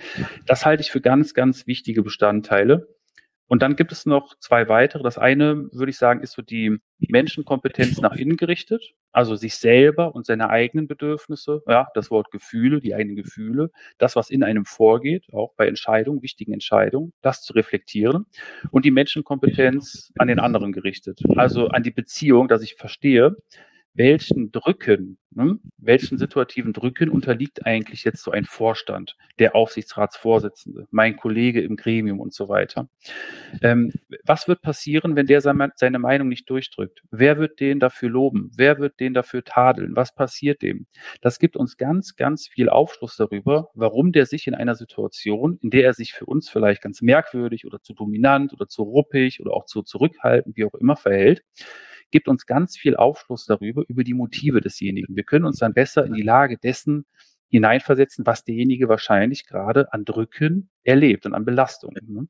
[0.45, 2.87] Das halte ich für ganz, ganz wichtige Bestandteile.
[3.47, 5.03] Und dann gibt es noch zwei weitere.
[5.03, 10.15] Das eine, würde ich sagen, ist so die Menschenkompetenz nach innen gerichtet, also sich selber
[10.15, 14.65] und seine eigenen Bedürfnisse, ja, das Wort Gefühle, die eigenen Gefühle, das, was in einem
[14.65, 18.25] vorgeht, auch bei Entscheidungen, wichtigen Entscheidungen, das zu reflektieren
[18.71, 23.35] und die Menschenkompetenz an den anderen gerichtet, also an die Beziehung, dass ich verstehe,
[23.93, 31.17] welchen Drücken, ne, welchen situativen Drücken unterliegt eigentlich jetzt so ein Vorstand, der Aufsichtsratsvorsitzende, mein
[31.17, 32.87] Kollege im Gremium und so weiter.
[33.61, 33.91] Ähm,
[34.23, 37.03] was wird passieren, wenn der seine Meinung nicht durchdrückt?
[37.11, 38.51] Wer wird den dafür loben?
[38.55, 39.95] Wer wird den dafür tadeln?
[39.95, 40.87] Was passiert dem?
[41.21, 45.69] Das gibt uns ganz, ganz viel Aufschluss darüber, warum der sich in einer Situation, in
[45.69, 49.51] der er sich für uns vielleicht ganz merkwürdig oder zu dominant oder zu ruppig oder
[49.51, 51.43] auch zu zurückhaltend, wie auch immer verhält,
[52.11, 55.15] gibt uns ganz viel Aufschluss darüber, über die Motive desjenigen.
[55.15, 57.05] Wir können uns dann besser in die Lage dessen
[57.49, 62.05] hineinversetzen, was derjenige wahrscheinlich gerade an Drücken erlebt und an Belastungen.
[62.07, 62.27] Ne?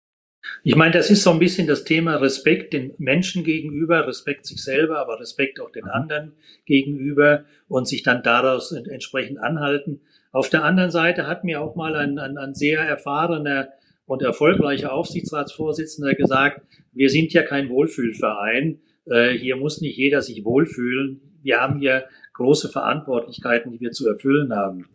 [0.64, 4.64] Ich meine, das ist so ein bisschen das Thema Respekt den Menschen gegenüber, Respekt sich
[4.64, 5.92] selber, aber Respekt auch den mhm.
[5.92, 6.34] anderen
[6.66, 10.02] gegenüber und sich dann daraus entsprechend anhalten.
[10.32, 13.70] Auf der anderen Seite hat mir auch mal ein, ein, ein sehr erfahrener
[14.06, 16.62] und erfolgreicher Aufsichtsratsvorsitzender gesagt,
[16.94, 21.22] wir sind ja kein Wohlfühlverein, hier muss nicht jeder sich wohlfühlen.
[21.44, 24.88] Wir haben hier große Verantwortlichkeiten, die wir zu erfüllen haben.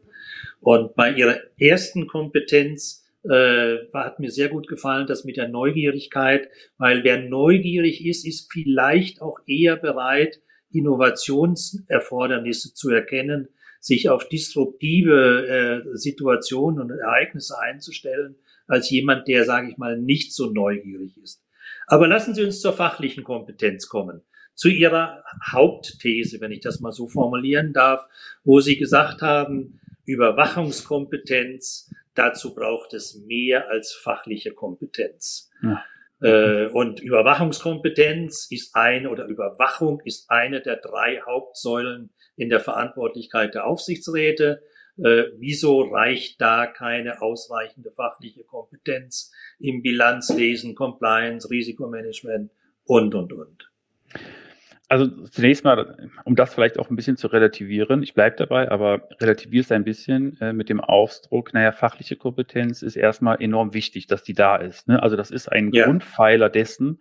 [0.61, 6.49] Und bei ihrer ersten Kompetenz äh, hat mir sehr gut gefallen, das mit der Neugierigkeit,
[6.79, 10.41] weil wer neugierig ist, ist vielleicht auch eher bereit,
[10.73, 13.49] Innovationserfordernisse zu erkennen,
[13.81, 20.33] sich auf disruptive äh, Situationen und Ereignisse einzustellen, als jemand, der, sage ich mal, nicht
[20.33, 21.40] so neugierig ist.
[21.91, 24.23] Aber lassen Sie uns zur fachlichen Kompetenz kommen.
[24.55, 28.07] Zu Ihrer Hauptthese, wenn ich das mal so formulieren darf,
[28.45, 35.51] wo Sie gesagt haben, Überwachungskompetenz, dazu braucht es mehr als fachliche Kompetenz.
[35.63, 35.83] Ja.
[36.23, 43.55] Äh, und Überwachungskompetenz ist eine oder Überwachung ist eine der drei Hauptsäulen in der Verantwortlichkeit
[43.55, 44.63] der Aufsichtsräte.
[44.97, 52.51] Äh, wieso reicht da keine ausreichende fachliche Kompetenz im Bilanzlesen, Compliance, Risikomanagement
[52.85, 53.71] und, und, und?
[54.89, 59.09] Also zunächst mal, um das vielleicht auch ein bisschen zu relativieren, ich bleibe dabei, aber
[59.21, 64.09] relativiere es ein bisschen äh, mit dem Ausdruck, naja, fachliche Kompetenz ist erstmal enorm wichtig,
[64.09, 64.89] dass die da ist.
[64.89, 65.01] Ne?
[65.01, 65.85] Also das ist ein ja.
[65.85, 67.01] Grundpfeiler dessen,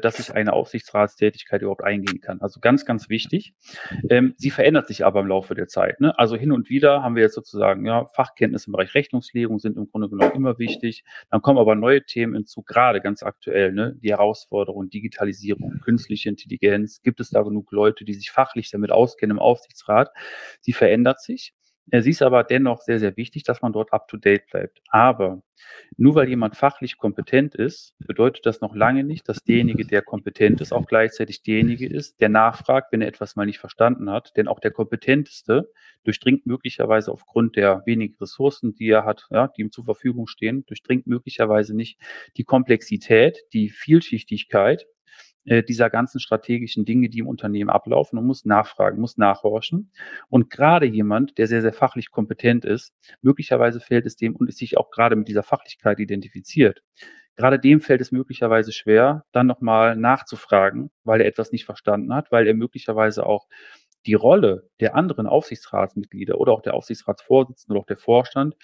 [0.00, 2.40] dass ich eine Aufsichtsratstätigkeit überhaupt eingehen kann.
[2.40, 3.54] Also ganz, ganz wichtig.
[4.10, 6.00] Ähm, sie verändert sich aber im Laufe der Zeit.
[6.00, 6.18] Ne?
[6.18, 9.88] Also hin und wieder haben wir jetzt sozusagen, ja, Fachkenntnisse im Bereich Rechnungslegung sind im
[9.88, 11.04] Grunde genommen immer wichtig.
[11.30, 13.96] Dann kommen aber neue Themen hinzu, gerade ganz aktuell, ne?
[14.02, 17.02] die Herausforderung, Digitalisierung, künstliche Intelligenz.
[17.02, 20.10] Gibt es da genug Leute, die sich fachlich damit auskennen im Aufsichtsrat?
[20.60, 21.54] Sie verändert sich.
[21.92, 24.82] Sie ist aber dennoch sehr, sehr wichtig, dass man dort up-to-date bleibt.
[24.88, 25.42] Aber
[25.96, 30.60] nur weil jemand fachlich kompetent ist, bedeutet das noch lange nicht, dass derjenige, der kompetent
[30.60, 34.36] ist, auch gleichzeitig derjenige ist, der nachfragt, wenn er etwas mal nicht verstanden hat.
[34.36, 35.70] Denn auch der Kompetenteste
[36.02, 40.66] durchdringt möglicherweise aufgrund der wenigen Ressourcen, die er hat, ja, die ihm zur Verfügung stehen,
[40.66, 42.00] durchdringt möglicherweise nicht
[42.36, 44.86] die Komplexität, die Vielschichtigkeit
[45.46, 49.90] äh, dieser ganzen strategischen Dinge, die im Unternehmen ablaufen und muss nachfragen, muss nachhorchen.
[50.28, 54.58] Und gerade jemand, der sehr, sehr fachlich kompetent ist, möglicherweise fällt es dem und ist
[54.58, 56.82] sich auch gerade mit dieser Fachlichkeit identifiziert.
[57.36, 62.32] Gerade dem fällt es möglicherweise schwer, dann nochmal nachzufragen, weil er etwas nicht verstanden hat,
[62.32, 63.46] weil er möglicherweise auch
[64.06, 68.56] die Rolle der anderen Aufsichtsratsmitglieder oder auch der Aufsichtsratsvorsitzende oder auch der Vorstand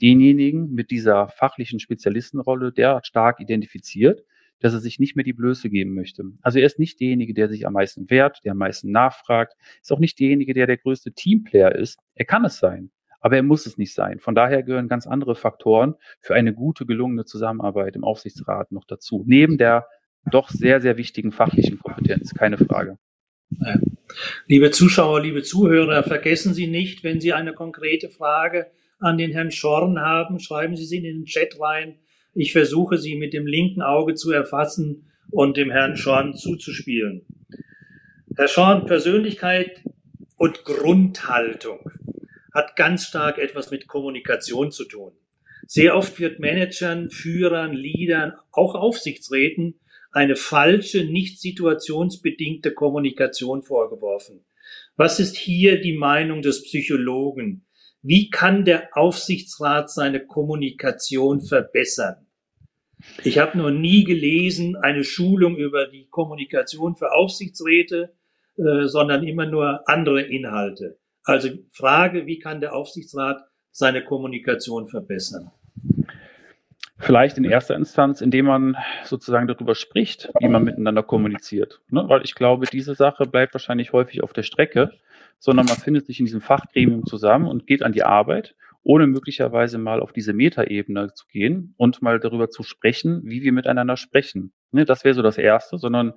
[0.00, 4.24] denjenigen mit dieser fachlichen Spezialistenrolle derart stark identifiziert,
[4.60, 6.24] dass er sich nicht mehr die Blöße geben möchte.
[6.42, 9.92] Also er ist nicht derjenige, der sich am meisten wehrt, der am meisten nachfragt, ist
[9.92, 11.98] auch nicht derjenige, der der größte Teamplayer ist.
[12.14, 12.90] Er kann es sein,
[13.20, 14.18] aber er muss es nicht sein.
[14.20, 19.24] Von daher gehören ganz andere Faktoren für eine gute, gelungene Zusammenarbeit im Aufsichtsrat noch dazu.
[19.26, 19.86] Neben der
[20.30, 22.98] doch sehr, sehr wichtigen fachlichen Kompetenz, keine Frage.
[24.46, 28.66] Liebe Zuschauer, liebe Zuhörer, vergessen Sie nicht, wenn Sie eine konkrete Frage
[28.98, 31.98] an den Herrn Schorn haben, schreiben Sie sie in den Chat rein.
[32.40, 37.26] Ich versuche sie mit dem linken Auge zu erfassen und dem Herrn Schorn zuzuspielen.
[38.36, 39.82] Herr Schorn, Persönlichkeit
[40.36, 41.90] und Grundhaltung
[42.54, 45.14] hat ganz stark etwas mit Kommunikation zu tun.
[45.66, 49.80] Sehr oft wird Managern, Führern, Leadern, auch Aufsichtsräten
[50.12, 54.44] eine falsche, nicht situationsbedingte Kommunikation vorgeworfen.
[54.94, 57.66] Was ist hier die Meinung des Psychologen?
[58.02, 62.27] Wie kann der Aufsichtsrat seine Kommunikation verbessern?
[63.24, 68.14] Ich habe noch nie gelesen eine Schulung über die Kommunikation für Aufsichtsräte,
[68.56, 70.98] äh, sondern immer nur andere Inhalte.
[71.24, 75.50] Also Frage, wie kann der Aufsichtsrat seine Kommunikation verbessern?
[77.00, 81.80] Vielleicht in erster Instanz, indem man sozusagen darüber spricht, wie man miteinander kommuniziert.
[81.90, 82.04] Ne?
[82.08, 84.92] Weil ich glaube, diese Sache bleibt wahrscheinlich häufig auf der Strecke
[85.38, 89.78] sondern man findet sich in diesem Fachgremium zusammen und geht an die Arbeit, ohne möglicherweise
[89.78, 94.52] mal auf diese Metaebene zu gehen und mal darüber zu sprechen, wie wir miteinander sprechen.
[94.70, 96.12] Ne, das wäre so das Erste, sondern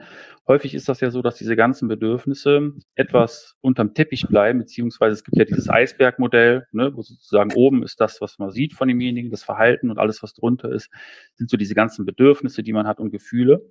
[0.46, 5.24] häufig ist das ja so, dass diese ganzen Bedürfnisse etwas unterm Teppich bleiben, beziehungsweise es
[5.24, 9.32] gibt ja dieses Eisbergmodell, ne, wo sozusagen oben ist das, was man sieht von demjenigen,
[9.32, 10.90] das Verhalten und alles, was drunter ist,
[11.36, 13.62] sind so diese ganzen Bedürfnisse, die man hat und Gefühle.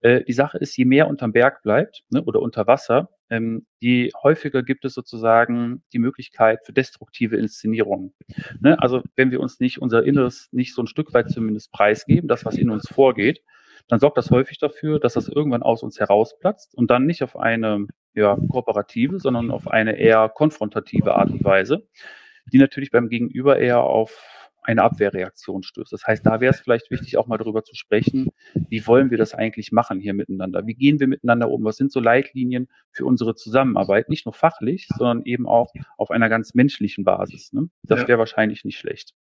[0.00, 4.10] Äh, die Sache ist, je mehr unterm Berg bleibt ne, oder unter Wasser, ähm, je
[4.22, 8.14] häufiger gibt es sozusagen die Möglichkeit für destruktive Inszenierungen.
[8.60, 12.28] Ne, also wenn wir uns nicht unser Inneres nicht so ein Stück weit zumindest preisgeben,
[12.28, 13.42] das, was in uns vorgeht,
[13.88, 17.36] dann sorgt das häufig dafür, dass das irgendwann aus uns herausplatzt und dann nicht auf
[17.36, 21.86] eine ja, kooperative, sondern auf eine eher konfrontative Art und Weise,
[22.52, 25.92] die natürlich beim Gegenüber eher auf eine Abwehrreaktion stößt.
[25.92, 29.18] Das heißt, da wäre es vielleicht wichtig, auch mal darüber zu sprechen, wie wollen wir
[29.18, 30.66] das eigentlich machen hier miteinander?
[30.66, 31.64] Wie gehen wir miteinander um?
[31.64, 34.08] Was sind so Leitlinien für unsere Zusammenarbeit?
[34.08, 37.52] Nicht nur fachlich, sondern eben auch auf einer ganz menschlichen Basis.
[37.52, 37.68] Ne?
[37.82, 39.14] Das wäre wahrscheinlich nicht schlecht.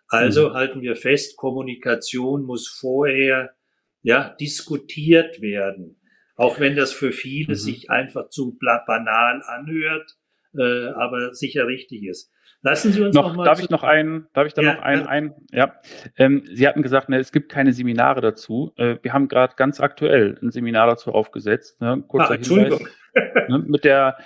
[0.07, 0.53] Also mhm.
[0.53, 3.55] halten wir fest, Kommunikation muss vorher
[4.01, 5.99] ja diskutiert werden,
[6.35, 7.57] auch wenn das für viele mhm.
[7.57, 10.17] sich einfach zu banal anhört,
[10.57, 12.31] äh, aber sicher richtig ist.
[12.65, 14.81] Lassen Sie uns noch, noch mal darf ich noch einen, darf ich da ja, noch
[14.81, 15.07] einen, ja.
[15.09, 15.75] ein, ja.
[16.15, 18.71] Ähm, Sie hatten gesagt, ne, es gibt keine Seminare dazu.
[18.77, 21.81] Äh, wir haben gerade ganz aktuell ein Seminar dazu aufgesetzt.
[21.81, 22.05] Ne?
[22.07, 22.79] Kurzer ah, Entschuldigung.
[22.79, 23.02] Hinweis.
[23.49, 24.17] Ne, mit der,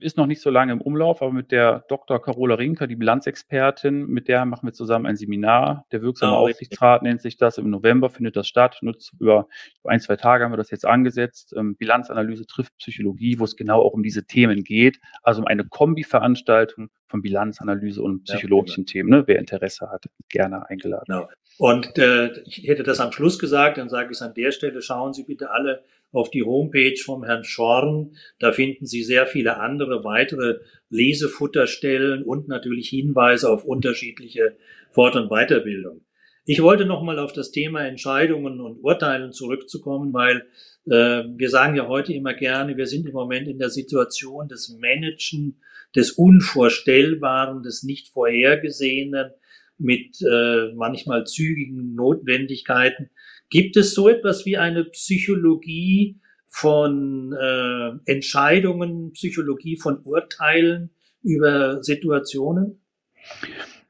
[0.00, 2.20] ist noch nicht so lange im Umlauf, aber mit der Dr.
[2.20, 5.84] Carola Rinker, die Bilanzexpertin, mit der machen wir zusammen ein Seminar.
[5.92, 7.58] Der wirksame oh, Aufsichtsrat nennt sich das.
[7.58, 8.78] Im November findet das statt.
[8.80, 9.48] Nutzt über
[9.84, 11.54] ein, zwei Tage haben wir das jetzt angesetzt.
[11.56, 14.98] Ähm, Bilanzanalyse trifft Psychologie, wo es genau auch um diese Themen geht.
[15.22, 19.10] Also um eine Kombi-Veranstaltung von Bilanzanalyse und psychologischen ja, Themen.
[19.10, 19.24] Ne?
[19.26, 21.04] Wer Interesse hat, gerne eingeladen.
[21.06, 21.28] Genau.
[21.58, 24.82] Und äh, ich hätte das am Schluss gesagt, dann sage ich es an der Stelle,
[24.82, 25.84] schauen Sie bitte alle
[26.16, 28.16] auf die Homepage vom Herrn Schorn.
[28.38, 34.56] Da finden Sie sehr viele andere weitere Lesefutterstellen und natürlich Hinweise auf unterschiedliche
[34.90, 36.00] Fort- und Weiterbildung.
[36.46, 40.46] Ich wollte nochmal auf das Thema Entscheidungen und Urteilen zurückzukommen, weil
[40.86, 44.74] äh, wir sagen ja heute immer gerne, wir sind im Moment in der Situation des
[44.80, 45.60] Managen,
[45.94, 49.32] des Unvorstellbaren, des nicht Vorhergesehenen
[49.76, 53.10] mit äh, manchmal zügigen Notwendigkeiten.
[53.50, 60.90] Gibt es so etwas wie eine Psychologie von äh, Entscheidungen, Psychologie von Urteilen
[61.22, 62.80] über Situationen?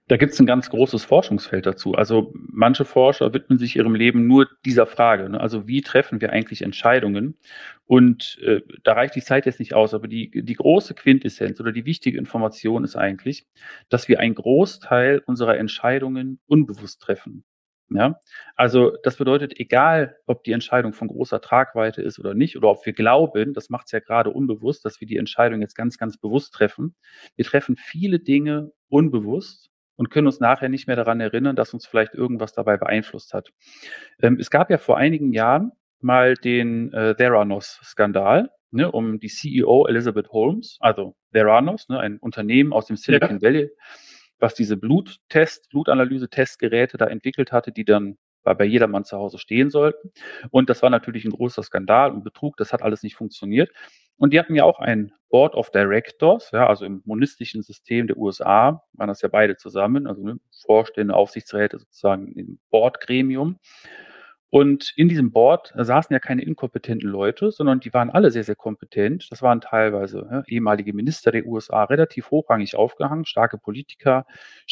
[0.09, 1.94] Da gibt es ein ganz großes Forschungsfeld dazu.
[1.94, 5.28] Also manche Forscher widmen sich ihrem Leben nur dieser Frage.
[5.28, 5.40] Ne?
[5.40, 7.36] Also wie treffen wir eigentlich Entscheidungen?
[7.86, 11.72] Und äh, da reicht die Zeit jetzt nicht aus, aber die, die große Quintessenz oder
[11.72, 13.46] die wichtige Information ist eigentlich,
[13.88, 17.44] dass wir einen Großteil unserer Entscheidungen unbewusst treffen.
[17.89, 18.18] Ja,
[18.57, 22.84] also das bedeutet, egal ob die Entscheidung von großer Tragweite ist oder nicht, oder ob
[22.84, 26.18] wir glauben, das macht es ja gerade unbewusst, dass wir die Entscheidung jetzt ganz, ganz
[26.18, 26.97] bewusst treffen.
[27.37, 31.87] Wir treffen viele Dinge unbewusst und können uns nachher nicht mehr daran erinnern, dass uns
[31.87, 33.53] vielleicht irgendwas dabei beeinflusst hat.
[34.20, 35.70] Ähm, es gab ja vor einigen Jahren
[36.01, 42.72] mal den äh, Theranos-Skandal ne, um die CEO Elizabeth Holmes, also Theranos, ne, ein Unternehmen
[42.72, 43.43] aus dem Silicon ja.
[43.43, 43.70] Valley
[44.39, 50.11] was diese Bluttest, Blutanalyse-Testgeräte da entwickelt hatte, die dann bei jedermann zu Hause stehen sollten.
[50.51, 52.57] Und das war natürlich ein großer Skandal und Betrug.
[52.57, 53.70] Das hat alles nicht funktioniert.
[54.18, 58.16] Und die hatten ja auch ein Board of Directors, ja, also im monistischen System der
[58.16, 63.59] USA waren das ja beide zusammen, also ne, Vorstände, Aufsichtsräte sozusagen im Boardgremium.
[64.49, 68.55] Und in diesem Board saßen ja keine inkompetenten Leute, sondern die waren alle sehr, sehr
[68.55, 69.26] kompetent.
[69.30, 74.24] Das waren teilweise ja, ehemalige Minister der USA, relativ hochrangig aufgehangen, starke Politiker,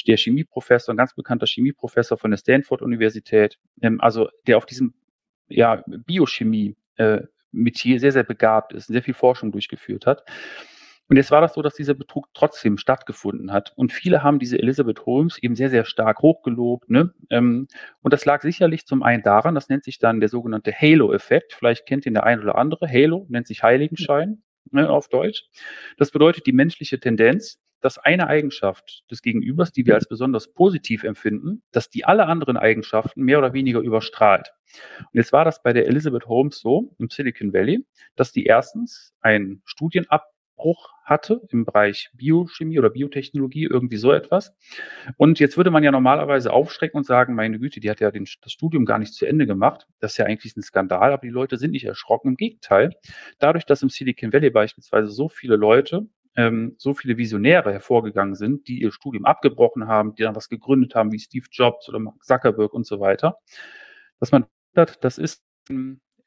[0.07, 4.95] der Chemieprofessor, ein ganz bekannter Chemieprofessor von der Stanford-Universität, ähm, also der auf diesem
[5.49, 7.23] ja, Biochemie äh,
[7.53, 10.25] sehr, sehr begabt ist, sehr viel Forschung durchgeführt hat.
[11.09, 13.73] Und jetzt war das so, dass dieser Betrug trotzdem stattgefunden hat.
[13.77, 16.89] Und viele haben diese Elizabeth Holmes eben sehr, sehr stark hochgelobt.
[16.89, 17.13] Ne?
[17.31, 17.67] Ähm,
[18.01, 21.53] und das lag sicherlich zum einen daran, das nennt sich dann der sogenannte Halo-Effekt.
[21.53, 22.89] Vielleicht kennt ihn der ein oder andere.
[22.89, 25.45] Halo nennt sich Heiligenschein ne, auf Deutsch.
[25.99, 31.05] Das bedeutet die menschliche Tendenz, dass eine Eigenschaft des Gegenübers, die wir als besonders positiv
[31.05, 34.55] empfinden, dass die alle anderen Eigenschaften mehr oder weniger überstrahlt.
[35.01, 37.85] Und jetzt war das bei der Elizabeth Holmes so im Silicon Valley,
[38.17, 40.25] dass die erstens einen Studienab
[40.57, 44.57] Bruch hatte im Bereich Biochemie oder Biotechnologie, irgendwie so etwas.
[45.17, 48.27] Und jetzt würde man ja normalerweise aufschrecken und sagen, meine Güte, die hat ja den,
[48.43, 49.87] das Studium gar nicht zu Ende gemacht.
[50.01, 52.29] Das ist ja eigentlich ein Skandal, aber die Leute sind nicht erschrocken.
[52.29, 52.91] Im Gegenteil,
[53.39, 58.67] dadurch, dass im Silicon Valley beispielsweise so viele Leute ähm, so viele Visionäre hervorgegangen sind,
[58.67, 62.25] die ihr Studium abgebrochen haben, die dann was gegründet haben, wie Steve Jobs oder Mark
[62.25, 63.37] Zuckerberg und so weiter,
[64.19, 65.45] dass man das ist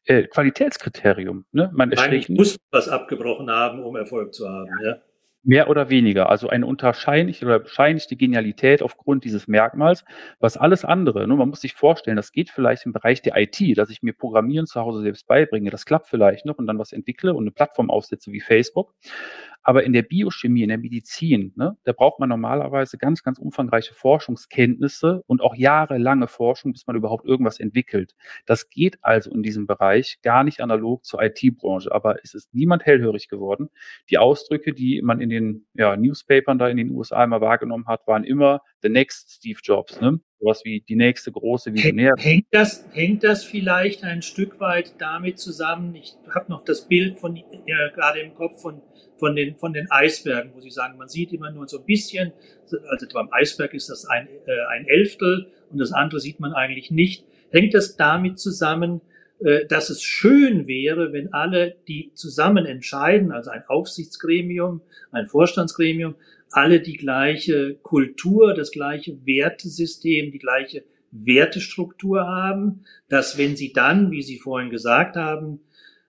[0.08, 1.46] äh, Qualitätskriterium.
[1.52, 1.70] Ne?
[1.74, 4.70] Man Eigentlich muss was abgebrochen haben, um Erfolg zu haben.
[4.82, 4.92] Ja.
[4.92, 4.98] ja.
[5.44, 10.04] Mehr oder weniger, also eine unterscheinliche oder bescheinigte Genialität aufgrund dieses Merkmals.
[10.40, 13.78] Was alles andere, ne, man muss sich vorstellen, das geht vielleicht im Bereich der IT,
[13.78, 16.92] dass ich mir Programmieren zu Hause selbst beibringe, das klappt vielleicht noch und dann was
[16.92, 18.94] entwickle und eine Plattform aufsetze wie Facebook.
[19.68, 23.94] Aber in der Biochemie, in der Medizin, ne, da braucht man normalerweise ganz, ganz umfangreiche
[23.94, 28.16] Forschungskenntnisse und auch jahrelange Forschung, bis man überhaupt irgendwas entwickelt.
[28.46, 31.92] Das geht also in diesem Bereich gar nicht analog zur IT-Branche.
[31.92, 33.68] Aber es ist niemand hellhörig geworden.
[34.10, 38.08] Die Ausdrücke, die man in den ja, Newspapern da in den USA immer wahrgenommen hat,
[38.08, 40.00] waren immer the next Steve Jobs.
[40.00, 40.22] Ne?
[40.40, 42.14] sowas wie die nächste große Visionär.
[42.16, 45.96] Hängt das, hängt das vielleicht ein Stück weit damit zusammen?
[45.96, 48.84] Ich habe noch das Bild von ja, gerade im Kopf von,
[49.18, 52.34] von, den, von den Eisbergen, wo Sie sagen, man sieht immer nur so ein bisschen,
[52.90, 56.92] also beim Eisberg ist das ein, äh, ein Elftel und das andere sieht man eigentlich
[56.92, 57.26] nicht.
[57.52, 59.02] Hängt das damit zusammen,
[59.40, 66.16] äh, dass es schön wäre, wenn alle, die zusammen entscheiden, also ein Aufsichtsgremium, ein Vorstandsgremium,
[66.52, 74.12] alle die gleiche Kultur, das gleiche Wertesystem, die gleiche Wertestruktur haben, dass wenn sie dann,
[74.12, 75.62] wie Sie vorhin gesagt haben,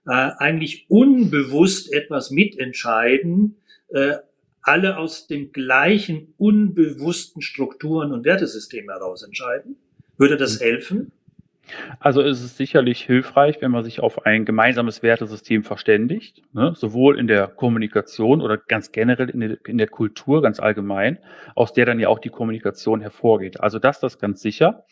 [0.09, 3.57] äh, eigentlich unbewusst etwas mitentscheiden,
[3.89, 4.17] äh,
[4.63, 9.77] alle aus dem gleichen unbewussten Strukturen und Wertesystem heraus entscheiden?
[10.17, 11.13] Würde das helfen?
[12.01, 16.73] Also ist es sicherlich hilfreich, wenn man sich auf ein gemeinsames Wertesystem verständigt, ne?
[16.75, 21.19] sowohl in der Kommunikation oder ganz generell in der, in der, Kultur, ganz allgemein,
[21.55, 23.61] aus der dann ja auch die Kommunikation hervorgeht.
[23.61, 24.85] Also das, das ganz sicher.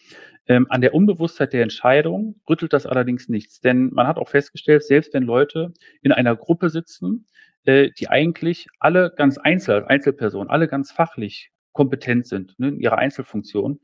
[0.49, 4.85] Ähm, an der Unbewusstheit der Entscheidung rüttelt das allerdings nichts, denn man hat auch festgestellt,
[4.85, 5.72] selbst wenn Leute
[6.03, 7.27] in einer Gruppe sitzen,
[7.64, 12.99] äh, die eigentlich alle ganz einzeln, Einzelpersonen, alle ganz fachlich kompetent sind ne, in ihrer
[12.99, 13.81] Einzelfunktion,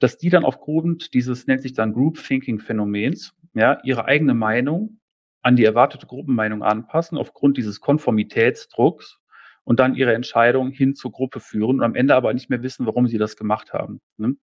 [0.00, 4.98] dass die dann aufgrund dieses, nennt sich dann Group Thinking Phänomens, ja, ihre eigene Meinung
[5.42, 9.20] an die erwartete Gruppenmeinung anpassen, aufgrund dieses Konformitätsdrucks
[9.64, 12.86] und dann ihre Entscheidung hin zur Gruppe führen und am Ende aber nicht mehr wissen,
[12.86, 14.00] warum sie das gemacht haben.
[14.16, 14.34] Ne?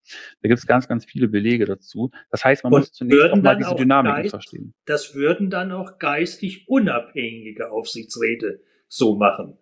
[0.41, 2.11] Da gibt es ganz, ganz viele Belege dazu.
[2.29, 4.73] Das heißt, man und muss zunächst auch mal diese Dynamiken Geist, verstehen.
[4.85, 9.57] Das würden dann auch geistig unabhängige Aufsichtsräte so machen,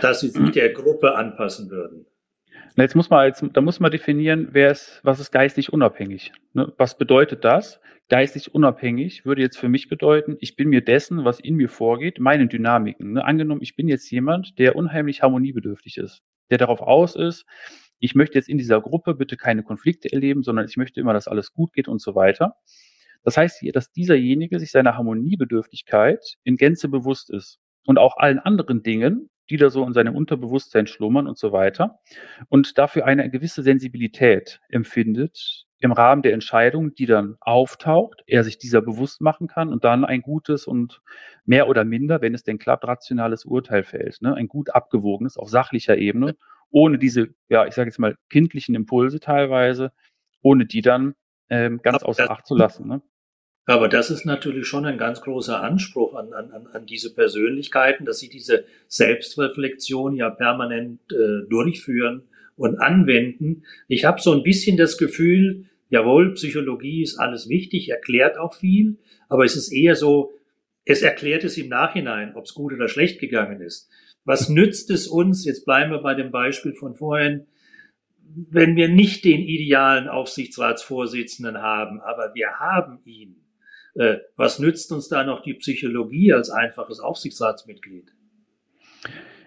[0.00, 2.06] dass sie sich der Gruppe anpassen würden.
[2.76, 6.32] Jetzt muss man jetzt, da muss man definieren, wer ist, was ist geistig unabhängig.
[6.52, 6.72] Ne?
[6.76, 7.80] Was bedeutet das?
[8.08, 12.20] Geistig unabhängig würde jetzt für mich bedeuten, ich bin mir dessen, was in mir vorgeht,
[12.20, 13.14] meine Dynamiken.
[13.14, 13.24] Ne?
[13.24, 17.44] Angenommen, ich bin jetzt jemand, der unheimlich harmoniebedürftig ist, der darauf aus ist,
[18.00, 21.28] ich möchte jetzt in dieser Gruppe bitte keine Konflikte erleben, sondern ich möchte immer, dass
[21.28, 22.54] alles gut geht und so weiter.
[23.24, 28.82] Das heißt, dass dieserjenige sich seiner Harmoniebedürftigkeit in Gänze bewusst ist und auch allen anderen
[28.82, 32.00] Dingen, die da so in seinem Unterbewusstsein schlummern und so weiter
[32.48, 38.58] und dafür eine gewisse Sensibilität empfindet im Rahmen der Entscheidung, die dann auftaucht, er sich
[38.58, 41.00] dieser bewusst machen kann und dann ein gutes und
[41.44, 44.20] mehr oder minder, wenn es denn klappt, rationales Urteil fällt.
[44.20, 44.34] Ne?
[44.34, 46.36] Ein gut abgewogenes auf sachlicher Ebene,
[46.70, 49.92] ohne diese, ja, ich sage jetzt mal, kindlichen Impulse teilweise,
[50.42, 51.14] ohne die dann
[51.48, 52.88] ähm, ganz außer Acht zu lassen.
[52.88, 53.00] Ne?
[53.68, 58.18] Aber das ist natürlich schon ein ganz großer Anspruch an, an, an diese Persönlichkeiten, dass
[58.18, 62.22] sie diese Selbstreflexion ja permanent äh, durchführen
[62.56, 63.64] und anwenden.
[63.86, 68.96] Ich habe so ein bisschen das Gefühl, jawohl, Psychologie ist alles wichtig, erklärt auch viel,
[69.28, 70.32] aber es ist eher so,
[70.86, 73.90] es erklärt es im Nachhinein, ob es gut oder schlecht gegangen ist.
[74.24, 77.44] Was nützt es uns, jetzt bleiben wir bei dem Beispiel von vorhin,
[78.24, 83.36] wenn wir nicht den idealen Aufsichtsratsvorsitzenden haben, aber wir haben ihn
[83.98, 88.12] äh, was nützt uns da noch die Psychologie als einfaches Aufsichtsratsmitglied?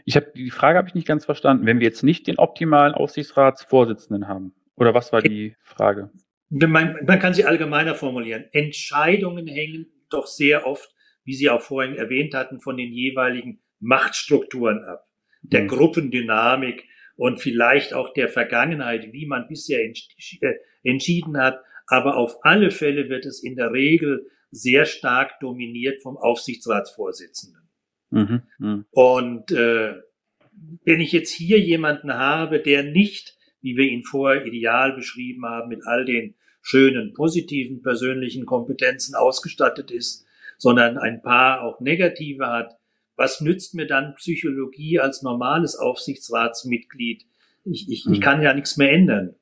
[0.04, 1.66] Ich habe die Frage habe ich nicht ganz verstanden.
[1.66, 6.10] Wenn wir jetzt nicht den optimalen Aufsichtsratsvorsitzenden haben, oder was war die Frage?
[6.50, 8.46] Man, man kann sie allgemeiner formulieren.
[8.52, 10.94] Entscheidungen hängen doch sehr oft,
[11.24, 15.08] wie Sie auch vorhin erwähnt hatten, von den jeweiligen Machtstrukturen ab,
[15.44, 15.68] der mhm.
[15.68, 16.84] Gruppendynamik
[17.16, 21.62] und vielleicht auch der Vergangenheit, wie man bisher äh, entschieden hat.
[21.88, 27.62] Aber auf alle Fälle wird es in der Regel sehr stark dominiert vom Aufsichtsratsvorsitzenden.
[28.12, 28.86] Mhm, mh.
[28.92, 29.96] Und äh,
[30.84, 35.70] wenn ich jetzt hier jemanden habe, der nicht, wie wir ihn vorher ideal beschrieben haben,
[35.70, 40.26] mit all den schönen, positiven persönlichen Kompetenzen ausgestattet ist,
[40.58, 42.78] sondern ein paar auch negative hat,
[43.16, 47.26] was nützt mir dann Psychologie als normales Aufsichtsratsmitglied?
[47.66, 48.14] Ich, ich, mhm.
[48.14, 49.36] ich kann ja nichts mehr ändern.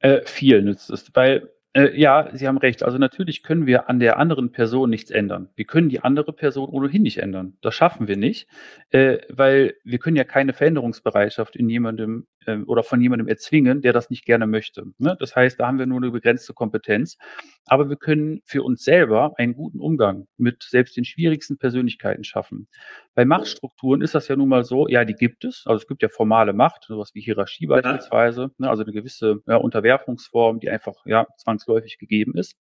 [0.00, 2.84] Äh, viel nützt es, weil äh, ja, Sie haben recht.
[2.84, 5.48] Also natürlich können wir an der anderen Person nichts ändern.
[5.56, 7.56] Wir können die andere Person ohnehin nicht ändern.
[7.62, 8.48] Das schaffen wir nicht,
[8.90, 13.92] äh, weil wir können ja keine Veränderungsbereitschaft in jemandem äh, oder von jemandem erzwingen, der
[13.92, 14.84] das nicht gerne möchte.
[14.98, 15.16] Ne?
[15.18, 17.18] Das heißt, da haben wir nur eine begrenzte Kompetenz.
[17.66, 22.66] Aber wir können für uns selber einen guten Umgang mit selbst den schwierigsten Persönlichkeiten schaffen.
[23.14, 25.62] Bei Machtstrukturen ist das ja nun mal so, ja, die gibt es.
[25.66, 28.68] Also es gibt ja formale Macht, sowas wie Hierarchie beispielsweise, ne?
[28.68, 32.56] also eine gewisse ja, Unterwerfungsform, die einfach ja zwangsläufig gegeben ist.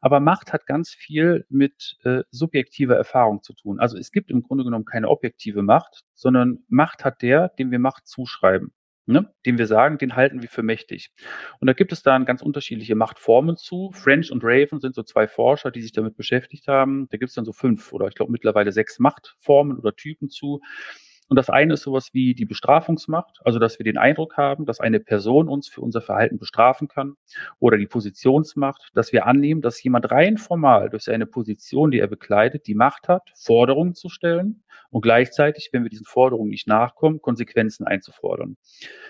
[0.00, 3.80] Aber Macht hat ganz viel mit äh, subjektiver Erfahrung zu tun.
[3.80, 7.78] Also es gibt im Grunde genommen keine objektive Macht, sondern Macht hat der, dem wir
[7.78, 8.72] Macht zuschreiben
[9.08, 11.10] ne, den wir sagen, den halten wir für mächtig.
[11.60, 13.90] Und da gibt es dann ganz unterschiedliche Machtformen zu.
[13.92, 17.08] French und Raven sind so zwei Forscher, die sich damit beschäftigt haben.
[17.10, 20.60] Da gibt es dann so fünf oder ich glaube mittlerweile sechs Machtformen oder Typen zu.
[21.28, 24.80] Und das eine ist sowas wie die Bestrafungsmacht, also dass wir den Eindruck haben, dass
[24.80, 27.14] eine Person uns für unser Verhalten bestrafen kann
[27.58, 32.08] oder die Positionsmacht, dass wir annehmen, dass jemand rein formal durch seine Position, die er
[32.08, 37.20] bekleidet, die Macht hat, Forderungen zu stellen und gleichzeitig, wenn wir diesen Forderungen nicht nachkommen,
[37.20, 38.56] Konsequenzen einzufordern.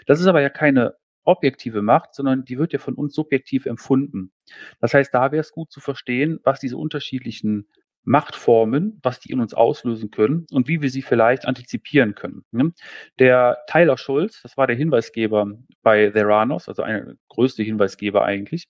[0.06, 0.94] Das ist aber ja keine
[1.24, 4.32] objektive Macht, sondern die wird ja von uns subjektiv empfunden.
[4.80, 7.68] Das heißt, da wäre es gut zu verstehen, was diese unterschiedlichen
[8.08, 12.42] Machtformen, was die in uns auslösen können und wie wir sie vielleicht antizipieren können.
[12.50, 12.72] Ne?
[13.18, 15.46] Der Tyler Schulz, das war der Hinweisgeber
[15.82, 18.68] bei Theranos, also einer größte Hinweisgeber eigentlich.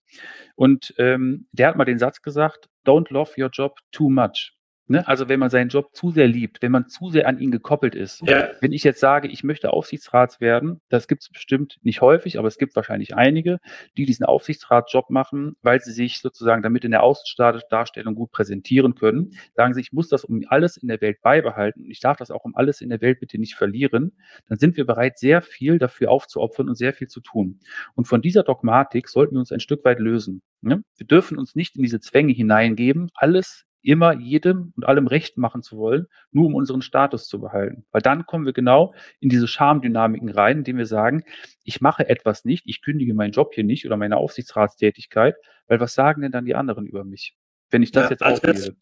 [0.56, 4.57] Und ähm, der hat mal den Satz gesagt, don't love your job too much.
[4.88, 5.06] Ne?
[5.06, 7.94] Also wenn man seinen Job zu sehr liebt, wenn man zu sehr an ihn gekoppelt
[7.94, 8.22] ist.
[8.26, 8.48] Ja.
[8.60, 12.48] Wenn ich jetzt sage, ich möchte Aufsichtsrats werden, das gibt es bestimmt nicht häufig, aber
[12.48, 13.58] es gibt wahrscheinlich einige,
[13.98, 19.32] die diesen Aufsichtsratsjob machen, weil sie sich sozusagen damit in der Außendarstellung gut präsentieren können.
[19.54, 22.30] Sagen sie, ich muss das um alles in der Welt beibehalten und ich darf das
[22.30, 24.12] auch um alles in der Welt bitte nicht verlieren.
[24.48, 27.60] Dann sind wir bereit, sehr viel dafür aufzuopfern und sehr viel zu tun.
[27.94, 30.40] Und von dieser Dogmatik sollten wir uns ein Stück weit lösen.
[30.62, 30.82] Ne?
[30.96, 35.62] Wir dürfen uns nicht in diese Zwänge hineingeben, alles immer jedem und allem recht machen
[35.62, 37.84] zu wollen, nur um unseren Status zu behalten.
[37.90, 41.24] Weil dann kommen wir genau in diese Schamdynamiken rein, indem wir sagen,
[41.64, 45.94] ich mache etwas nicht, ich kündige meinen Job hier nicht oder meine Aufsichtsratstätigkeit, weil was
[45.94, 47.36] sagen denn dann die anderen über mich,
[47.70, 48.76] wenn ich das ja, jetzt also auflese?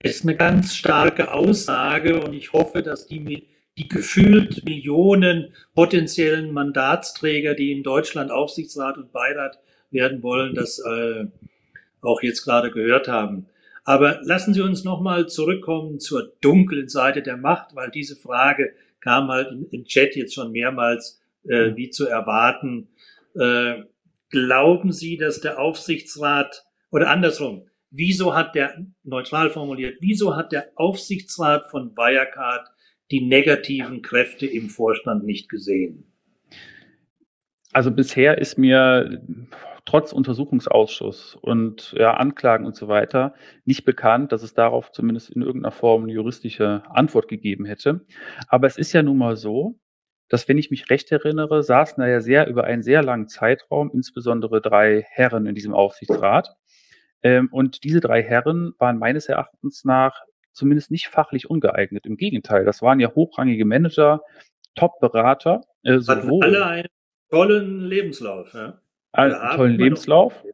[0.00, 6.52] Das ist eine ganz starke Aussage und ich hoffe, dass die, die gefühlt Millionen potenziellen
[6.52, 9.58] Mandatsträger, die in Deutschland Aufsichtsrat und Beirat
[9.90, 11.26] werden wollen, das äh,
[12.00, 13.46] auch jetzt gerade gehört haben.
[13.88, 19.28] Aber lassen Sie uns nochmal zurückkommen zur dunklen Seite der Macht, weil diese Frage kam
[19.28, 22.88] halt im Chat jetzt schon mehrmals, äh, wie zu erwarten.
[23.34, 23.84] Äh,
[24.28, 30.70] glauben Sie, dass der Aufsichtsrat, oder andersrum, wieso hat der, neutral formuliert, wieso hat der
[30.74, 32.68] Aufsichtsrat von Wirecard
[33.10, 36.12] die negativen Kräfte im Vorstand nicht gesehen?
[37.72, 39.22] Also bisher ist mir
[39.88, 43.32] trotz Untersuchungsausschuss und ja, Anklagen und so weiter
[43.64, 48.04] nicht bekannt, dass es darauf zumindest in irgendeiner Form eine juristische Antwort gegeben hätte.
[48.48, 49.78] Aber es ist ja nun mal so,
[50.28, 53.90] dass, wenn ich mich recht erinnere, saßen da ja sehr über einen sehr langen Zeitraum,
[53.90, 56.54] insbesondere drei Herren in diesem Aufsichtsrat.
[57.22, 60.20] Ähm, und diese drei Herren waren meines Erachtens nach
[60.52, 62.04] zumindest nicht fachlich ungeeignet.
[62.04, 64.20] Im Gegenteil, das waren ja hochrangige Manager,
[64.74, 65.62] Top-Berater.
[65.82, 66.88] Äh, sowohl, alle einen
[67.30, 68.52] tollen Lebenslauf.
[68.52, 68.82] Ja?
[69.12, 70.44] Einen tollen Lebenslauf.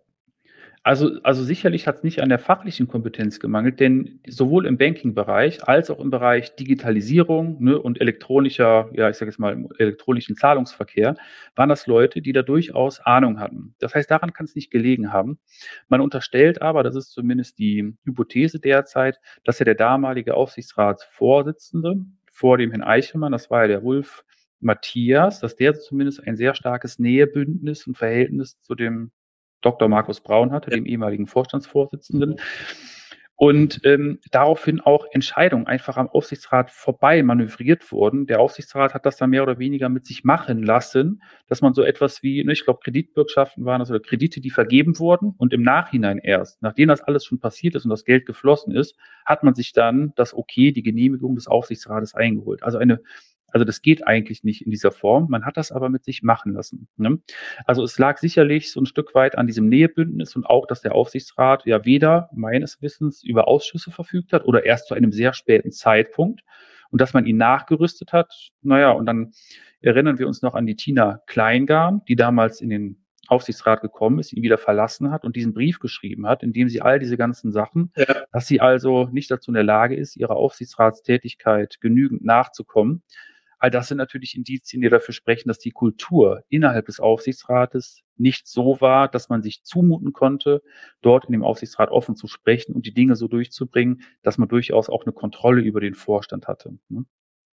[0.86, 5.66] Also, also sicherlich hat es nicht an der fachlichen Kompetenz gemangelt, denn sowohl im Banking-Bereich
[5.66, 11.16] als auch im Bereich Digitalisierung ne, und elektronischer, ja, ich sage jetzt mal, elektronischen Zahlungsverkehr
[11.57, 13.74] waren das Leute, die da durchaus Ahnung hatten.
[13.78, 15.38] Das heißt, daran kann es nicht gelegen haben.
[15.88, 22.59] Man unterstellt aber, das ist zumindest die Hypothese derzeit, dass ja der damalige Aufsichtsratsvorsitzende vor
[22.59, 24.22] dem Herrn Eichelmann, das war ja der Wolf
[24.64, 29.12] Matthias, dass der zumindest ein sehr starkes Nähebündnis und Verhältnis zu dem
[29.60, 29.88] Dr.
[29.88, 30.76] Markus Braun hatte, ja.
[30.76, 32.36] dem ehemaligen Vorstandsvorsitzenden.
[33.36, 38.26] Und ähm, daraufhin auch Entscheidungen einfach am Aufsichtsrat vorbei manövriert wurden.
[38.26, 41.82] Der Aufsichtsrat hat das dann mehr oder weniger mit sich machen lassen, dass man so
[41.82, 45.62] etwas wie, ne, ich glaube, Kreditbürgschaften waren das oder Kredite, die vergeben wurden und im
[45.62, 48.96] Nachhinein erst, nachdem das alles schon passiert ist und das Geld geflossen ist,
[49.26, 52.62] hat man sich dann das Okay, die Genehmigung des Aufsichtsrates eingeholt.
[52.62, 53.00] Also eine
[53.55, 55.28] also das geht eigentlich nicht in dieser Form.
[55.30, 56.88] Man hat das aber mit sich machen lassen.
[56.96, 57.20] Ne?
[57.66, 60.96] Also es lag sicherlich so ein Stück weit an diesem Nähebündnis und auch, dass der
[60.96, 65.70] Aufsichtsrat ja weder meines Wissens über Ausschüsse verfügt hat oder erst zu einem sehr späten
[65.70, 66.40] Zeitpunkt
[66.90, 68.50] und dass man ihn nachgerüstet hat.
[68.61, 69.30] Naja, und dann
[69.80, 74.32] erinnern wir uns noch an die Tina Kleingarn, die damals in den Aufsichtsrat gekommen ist,
[74.32, 77.52] ihn wieder verlassen hat und diesen Brief geschrieben hat, in dem sie all diese ganzen
[77.52, 78.24] Sachen, ja.
[78.32, 83.02] dass sie also nicht dazu in der Lage ist, ihrer Aufsichtsratstätigkeit genügend nachzukommen,
[83.64, 88.46] All das sind natürlich Indizien, die dafür sprechen, dass die Kultur innerhalb des Aufsichtsrates nicht
[88.46, 90.60] so war, dass man sich zumuten konnte,
[91.00, 94.90] dort in dem Aufsichtsrat offen zu sprechen und die Dinge so durchzubringen, dass man durchaus
[94.90, 96.76] auch eine Kontrolle über den Vorstand hatte.
[96.90, 97.06] Ne?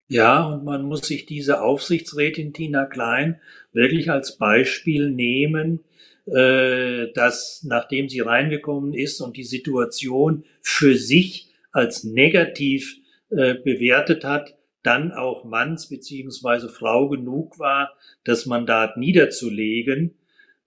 [0.07, 3.41] Ja, und man muss sich diese Aufsichtsrätin Tina Klein
[3.73, 5.81] wirklich als Beispiel nehmen,
[6.25, 12.95] äh, dass nachdem sie reingekommen ist und die Situation für sich als negativ
[13.29, 14.56] äh, bewertet hat,
[14.88, 20.15] dann auch Manns beziehungsweise Frau genug war, das Mandat niederzulegen,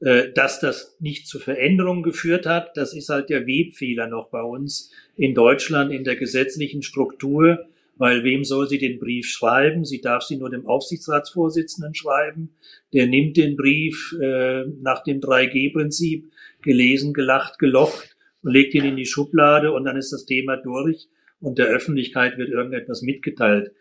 [0.00, 2.76] äh, dass das nicht zu Veränderungen geführt hat.
[2.76, 7.66] Das ist halt der Webfehler noch bei uns in Deutschland in der gesetzlichen Struktur,
[7.96, 9.86] weil wem soll sie den Brief schreiben?
[9.86, 12.50] Sie darf sie nur dem Aufsichtsratsvorsitzenden schreiben.
[12.92, 18.96] Der nimmt den Brief äh, nach dem 3G-Prinzip gelesen, gelacht, gelocht und legt ihn in
[18.96, 21.08] die Schublade und dann ist das Thema durch
[21.40, 23.72] und der Öffentlichkeit wird irgendetwas mitgeteilt.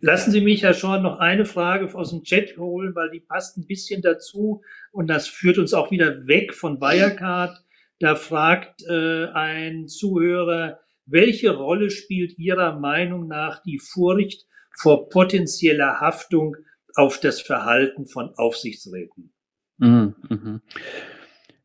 [0.00, 3.56] Lassen Sie mich ja schon noch eine Frage aus dem Chat holen, weil die passt
[3.56, 7.62] ein bisschen dazu und das führt uns auch wieder weg von Wirecard.
[8.00, 16.00] Da fragt äh, ein Zuhörer, welche Rolle spielt Ihrer Meinung nach die Furcht vor potenzieller
[16.00, 16.56] Haftung
[16.94, 19.32] auf das Verhalten von Aufsichtsräten?
[19.78, 20.60] Mhm, mhm.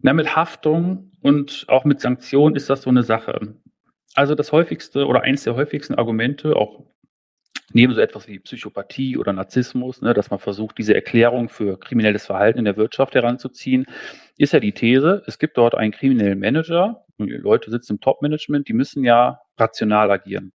[0.01, 3.55] Na, mit Haftung und auch mit Sanktionen ist das so eine Sache.
[4.15, 6.85] Also das häufigste oder eins der häufigsten Argumente, auch
[7.73, 12.25] neben so etwas wie Psychopathie oder Narzissmus, ne, dass man versucht, diese Erklärung für kriminelles
[12.25, 13.85] Verhalten in der Wirtschaft heranzuziehen,
[14.37, 18.67] ist ja die These, es gibt dort einen kriminellen Manager, die Leute sitzen im Top-Management,
[18.67, 20.53] die müssen ja rational agieren.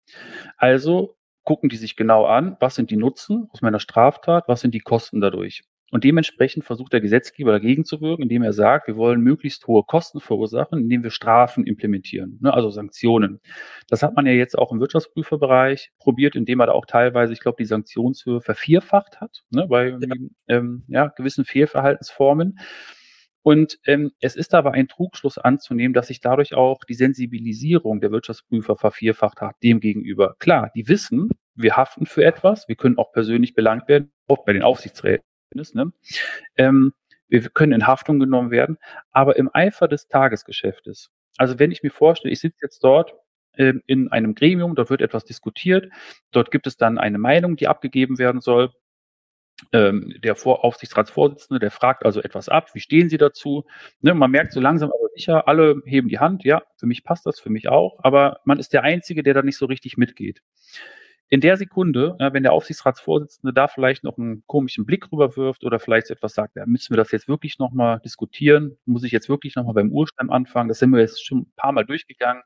[0.57, 4.75] Also gucken die sich genau an, was sind die Nutzen aus meiner Straftat, was sind
[4.75, 5.63] die Kosten dadurch.
[5.91, 9.83] Und dementsprechend versucht der Gesetzgeber dagegen zu wirken, indem er sagt, wir wollen möglichst hohe
[9.83, 13.41] Kosten verursachen, indem wir Strafen implementieren, ne, also Sanktionen.
[13.89, 17.41] Das hat man ja jetzt auch im Wirtschaftsprüferbereich probiert, indem er da auch teilweise, ich
[17.41, 19.99] glaube, die Sanktionshöhe vervierfacht hat, ne, bei ja.
[20.47, 22.59] Ähm, ja, gewissen Fehlverhaltensformen.
[23.43, 28.13] Und ähm, es ist aber ein Trugschluss anzunehmen, dass sich dadurch auch die Sensibilisierung der
[28.13, 30.37] Wirtschaftsprüfer vervierfacht hat demgegenüber.
[30.39, 34.53] Klar, die wissen, wir haften für etwas, wir können auch persönlich belangt werden, auch bei
[34.53, 35.75] den Aufsichtsräten ist.
[35.75, 35.93] Ne?
[36.57, 36.93] Ähm,
[37.29, 38.79] wir können in Haftung genommen werden,
[39.13, 41.11] aber im Eifer des Tagesgeschäftes.
[41.37, 43.15] Also wenn ich mir vorstelle, ich sitze jetzt dort
[43.57, 45.91] ähm, in einem Gremium, dort wird etwas diskutiert,
[46.33, 48.73] dort gibt es dann eine Meinung, die abgegeben werden soll.
[49.73, 53.67] Ähm, der Vor Aufsichtsratsvorsitzende, der fragt also etwas ab, wie stehen Sie dazu?
[54.01, 57.27] Ne, man merkt so langsam aber sicher, alle heben die Hand, ja, für mich passt
[57.27, 60.41] das, für mich auch, aber man ist der Einzige, der da nicht so richtig mitgeht
[61.33, 65.79] in der Sekunde, ja, wenn der Aufsichtsratsvorsitzende da vielleicht noch einen komischen Blick rüberwirft oder
[65.79, 68.77] vielleicht etwas sagt, ja, müssen wir das jetzt wirklich nochmal diskutieren?
[68.85, 70.69] Muss ich jetzt wirklich nochmal beim Urstamm anfangen?
[70.69, 72.43] Das sind wir jetzt schon ein paar Mal durchgegangen.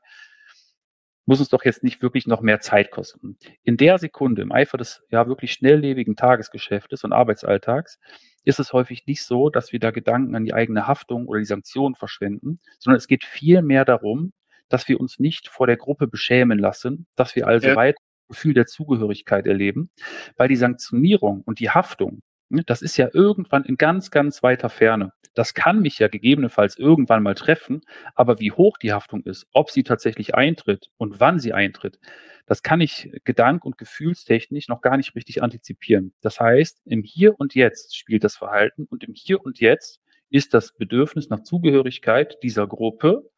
[1.25, 3.39] Muss uns doch jetzt nicht wirklich noch mehr Zeit kosten.
[3.63, 7.97] In der Sekunde, im Eifer des ja wirklich schnelllebigen Tagesgeschäftes und Arbeitsalltags,
[8.43, 11.45] ist es häufig nicht so, dass wir da Gedanken an die eigene Haftung oder die
[11.45, 14.31] Sanktionen verschwenden, sondern es geht viel mehr darum,
[14.69, 17.75] dass wir uns nicht vor der Gruppe beschämen lassen, dass wir also ja.
[17.75, 17.97] weiter
[18.27, 19.89] Gefühl der Zugehörigkeit erleben,
[20.37, 24.69] weil die Sanktionierung und die Haftung, ne, das ist ja irgendwann in ganz, ganz weiter
[24.69, 25.11] Ferne.
[25.33, 27.81] Das kann mich ja gegebenenfalls irgendwann mal treffen,
[28.15, 31.99] aber wie hoch die Haftung ist, ob sie tatsächlich eintritt und wann sie eintritt,
[32.45, 36.13] das kann ich gedank- und gefühlstechnisch noch gar nicht richtig antizipieren.
[36.21, 39.99] Das heißt, im Hier und Jetzt spielt das Verhalten und im Hier und Jetzt
[40.29, 43.29] ist das Bedürfnis nach Zugehörigkeit dieser Gruppe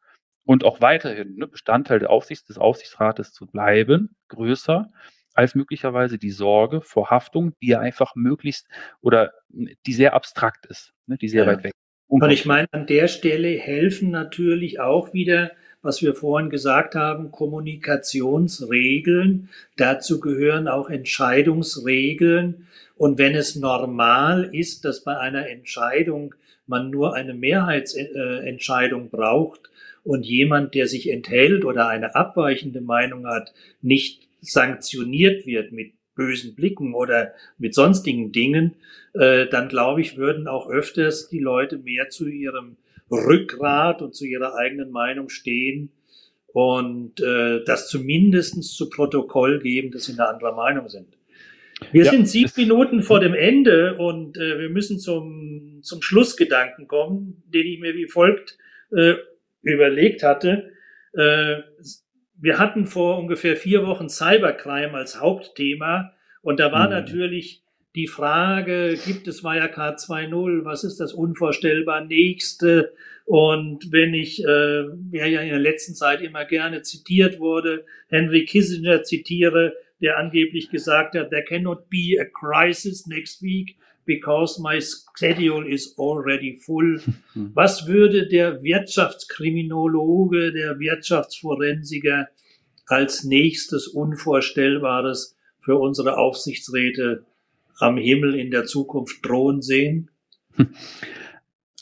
[0.48, 4.90] und auch weiterhin ne, Bestandteil der Aufsichts, des Aufsichtsrates zu bleiben, größer
[5.34, 8.66] als möglicherweise die Sorge vor Haftung, die ja einfach möglichst
[9.02, 11.50] oder die sehr abstrakt ist, ne, die sehr ja.
[11.50, 11.74] weit weg.
[12.06, 15.50] Und ich meine, an der Stelle helfen natürlich auch wieder,
[15.82, 19.50] was wir vorhin gesagt haben, Kommunikationsregeln.
[19.76, 22.66] Dazu gehören auch Entscheidungsregeln.
[22.96, 26.34] Und wenn es normal ist, dass bei einer Entscheidung
[26.66, 29.67] man nur eine Mehrheitsentscheidung braucht,
[30.08, 33.52] und jemand, der sich enthält oder eine abweichende Meinung hat,
[33.82, 38.76] nicht sanktioniert wird mit bösen Blicken oder mit sonstigen Dingen,
[39.12, 42.78] äh, dann glaube ich, würden auch öfters die Leute mehr zu ihrem
[43.10, 45.90] Rückgrat und zu ihrer eigenen Meinung stehen
[46.46, 51.18] und äh, das zumindestens zu Protokoll geben, dass sie eine andere Meinung sind.
[51.92, 56.88] Wir ja, sind sieben Minuten vor dem Ende und äh, wir müssen zum, zum Schlussgedanken
[56.88, 58.56] kommen, den ich mir wie folgt
[58.90, 59.14] äh,
[59.62, 60.72] überlegt hatte.
[61.12, 61.56] Äh,
[62.40, 66.94] wir hatten vor ungefähr vier Wochen Cybercrime als Hauptthema und da war mhm.
[66.94, 67.62] natürlich
[67.94, 70.64] die Frage, gibt es Wirecard 2.0?
[70.64, 72.92] Was ist das unvorstellbar nächste?
[73.24, 78.44] Und wenn ich, äh, wer ja in der letzten Zeit immer gerne zitiert wurde, Henry
[78.44, 83.76] Kissinger zitiere, der angeblich gesagt hat, there cannot be a crisis next week
[84.08, 86.98] because my schedule is already full.
[87.54, 92.28] Was würde der Wirtschaftskriminologe, der Wirtschaftsforensiker
[92.86, 97.26] als nächstes Unvorstellbares für unsere Aufsichtsräte
[97.78, 100.10] am Himmel in der Zukunft drohen sehen?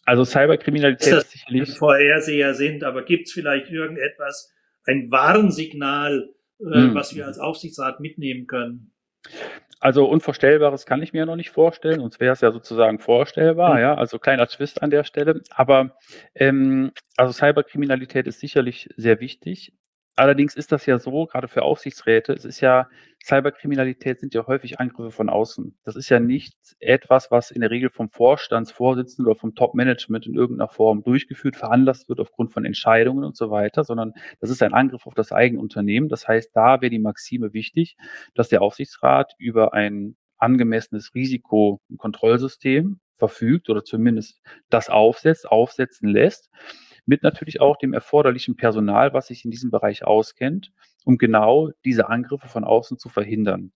[0.08, 4.54] Also Cyberkriminalität ist sicherlich Vorherseher sind, aber gibt es vielleicht irgendetwas,
[4.84, 6.94] ein Warnsignal, äh, hm.
[6.94, 8.92] was wir als Aufsichtsrat mitnehmen können?
[9.78, 13.74] Also Unvorstellbares kann ich mir ja noch nicht vorstellen, sonst wäre es ja sozusagen vorstellbar,
[13.74, 13.80] mhm.
[13.80, 13.94] ja.
[13.94, 15.42] Also kleiner Twist an der Stelle.
[15.50, 15.96] Aber
[16.34, 19.72] ähm, also Cyberkriminalität ist sicherlich sehr wichtig.
[20.18, 22.88] Allerdings ist das ja so, gerade für Aufsichtsräte, es ist ja,
[23.22, 25.76] Cyberkriminalität sind ja häufig Angriffe von außen.
[25.84, 30.34] Das ist ja nicht etwas, was in der Regel vom Vorstandsvorsitzenden oder vom Top-Management in
[30.34, 34.72] irgendeiner Form durchgeführt, veranlasst wird aufgrund von Entscheidungen und so weiter, sondern das ist ein
[34.72, 36.08] Angriff auf das eigene Unternehmen.
[36.08, 37.96] Das heißt, da wäre die Maxime wichtig,
[38.34, 44.40] dass der Aufsichtsrat über ein angemessenes Risikokontrollsystem verfügt oder zumindest
[44.70, 46.50] das aufsetzt, aufsetzen lässt
[47.07, 50.72] mit natürlich auch dem erforderlichen Personal, was sich in diesem Bereich auskennt,
[51.04, 53.72] um genau diese Angriffe von außen zu verhindern.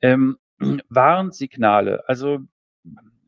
[0.00, 0.38] Ähm,
[0.88, 2.40] Warnsignale, also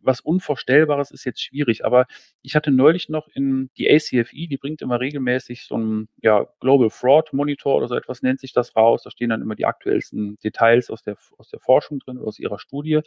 [0.05, 2.07] was Unvorstellbares ist jetzt schwierig, aber
[2.43, 6.91] ich hatte neulich noch in die ACFI, die bringt immer regelmäßig so ein ja, Global
[6.91, 9.03] Fraud Monitor oder so etwas nennt sich das raus.
[9.03, 12.59] Da stehen dann immer die aktuellsten Details aus der, aus der Forschung drin, aus ihrer
[12.59, 13.01] Studie.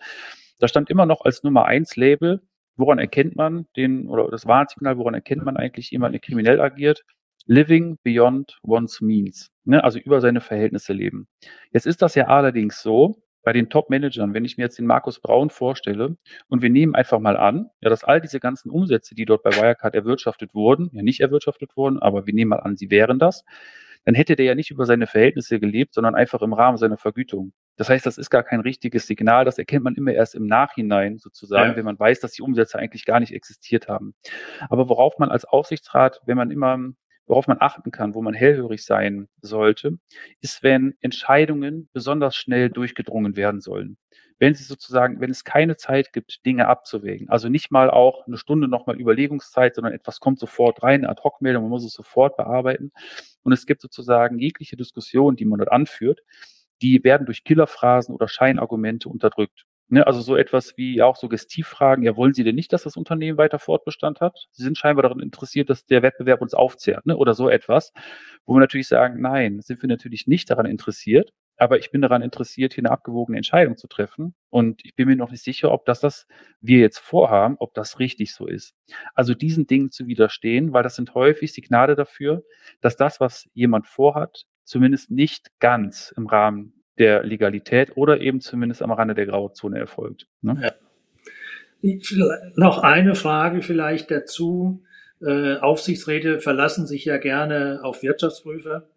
[0.60, 2.42] Da stand immer noch als Nummer eins Label
[2.78, 7.04] woran erkennt man den, oder das Warnsignal, woran erkennt man eigentlich jemand, der kriminell agiert?
[7.46, 9.84] Living beyond one's means, ne?
[9.84, 11.28] also über seine Verhältnisse leben.
[11.72, 15.22] Jetzt ist das ja allerdings so, bei den Top-Managern, wenn ich mir jetzt den Markus
[15.22, 16.18] Braun vorstelle
[16.50, 19.52] und wir nehmen einfach mal an, ja, dass all diese ganzen Umsätze, die dort bei
[19.52, 23.46] Wirecard erwirtschaftet wurden, ja nicht erwirtschaftet wurden, aber wir nehmen mal an, sie wären das,
[24.04, 27.54] dann hätte der ja nicht über seine Verhältnisse gelebt, sondern einfach im Rahmen seiner Vergütung.
[27.78, 29.46] Das heißt, das ist gar kein richtiges Signal.
[29.46, 31.76] Das erkennt man immer erst im Nachhinein sozusagen, ja.
[31.78, 34.14] wenn man weiß, dass die Umsätze eigentlich gar nicht existiert haben.
[34.70, 36.80] Aber worauf man als Aufsichtsrat, wenn man immer,
[37.28, 40.00] worauf man achten kann, wo man hellhörig sein sollte,
[40.42, 43.98] ist, wenn Entscheidungen besonders schnell durchgedrungen werden sollen
[44.40, 47.30] wenn sie sozusagen, wenn es keine Zeit gibt, Dinge abzuwägen.
[47.30, 51.64] Also nicht mal auch eine Stunde nochmal Überlegungszeit, sondern etwas kommt sofort rein, eine Ad-Hoc-Meldung,
[51.64, 52.92] man muss es sofort bearbeiten.
[53.44, 56.22] Und es gibt sozusagen jegliche Diskussion, die man dort anführt,
[56.82, 59.66] die werden durch Killerphrasen oder Scheinargumente unterdrückt.
[59.90, 63.38] Ne, also so etwas wie auch Suggestivfragen, ja, wollen Sie denn nicht, dass das Unternehmen
[63.38, 64.48] weiter Fortbestand hat?
[64.52, 67.16] Sie sind scheinbar daran interessiert, dass der Wettbewerb uns aufzehrt, ne?
[67.16, 67.94] Oder so etwas,
[68.46, 72.22] wo wir natürlich sagen, nein, sind wir natürlich nicht daran interessiert, aber ich bin daran
[72.22, 74.36] interessiert, hier eine abgewogene Entscheidung zu treffen.
[74.50, 76.28] Und ich bin mir noch nicht sicher, ob das, das
[76.60, 78.74] wir jetzt vorhaben, ob das richtig so ist.
[79.16, 82.44] Also diesen Dingen zu widerstehen, weil das sind häufig Signale dafür,
[82.82, 88.82] dass das, was jemand vorhat, zumindest nicht ganz im Rahmen der Legalität oder eben zumindest
[88.82, 90.28] am Rande der Grauzone erfolgt.
[90.42, 90.60] Ne?
[90.62, 90.74] Ja.
[92.56, 94.84] Noch eine Frage vielleicht dazu.
[95.22, 98.88] Äh, Aufsichtsräte verlassen sich ja gerne auf Wirtschaftsprüfer.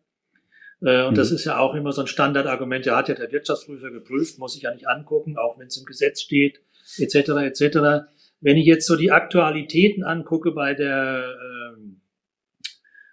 [0.83, 1.17] Äh, und mhm.
[1.17, 2.87] das ist ja auch immer so ein Standardargument.
[2.87, 5.85] Ja, hat ja der Wirtschaftsprüfer geprüft, muss ich ja nicht angucken, auch wenn es im
[5.85, 6.61] Gesetz steht,
[6.99, 7.15] etc.
[7.15, 8.09] etc.
[8.41, 11.60] Wenn ich jetzt so die Aktualitäten angucke bei der, ähm,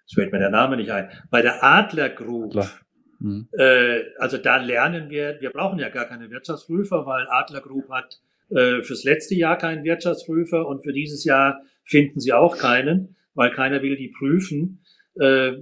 [0.08, 2.70] es fällt mir der Name nicht ein, bei der Adler Group, Klar.
[3.20, 3.48] Mhm.
[3.58, 8.20] Äh, also da lernen wir, wir brauchen ja gar keine Wirtschaftsprüfer, weil Adler Group hat
[8.50, 13.52] äh, fürs letzte Jahr keinen Wirtschaftsprüfer und für dieses Jahr finden sie auch keinen, weil
[13.52, 14.84] keiner will die prüfen.
[15.20, 15.54] Äh,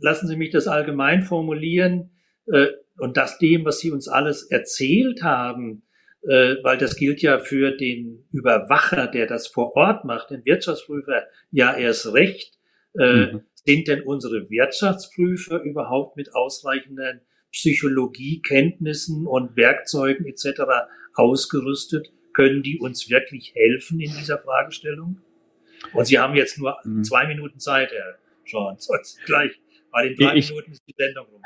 [0.00, 2.10] lassen Sie mich das allgemein formulieren
[2.46, 5.82] äh, und das dem, was Sie uns alles erzählt haben,
[6.22, 11.24] äh, weil das gilt ja für den Überwacher, der das vor Ort macht, den Wirtschaftsprüfer
[11.50, 12.58] ja erst recht.
[12.98, 13.42] Äh, mhm.
[13.64, 17.20] Sind denn unsere Wirtschaftsprüfer überhaupt mit ausreichenden
[17.52, 20.62] Psychologiekenntnissen und Werkzeugen etc.
[21.14, 22.12] ausgerüstet?
[22.32, 25.20] Können die uns wirklich helfen in dieser Fragestellung?
[25.92, 27.04] Und Sie haben jetzt nur mhm.
[27.04, 29.52] zwei Minuten Zeit, Herr Sean, sonst gleich
[29.90, 31.42] bei den drei ich, Minuten ist die Sendung rum.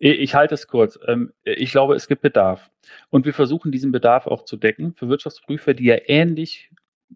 [0.00, 0.98] Ich halte es kurz.
[1.08, 2.70] Ähm, ich glaube, es gibt Bedarf.
[3.10, 6.70] Und wir versuchen diesen Bedarf auch zu decken für Wirtschaftsprüfer, die ja ähnlich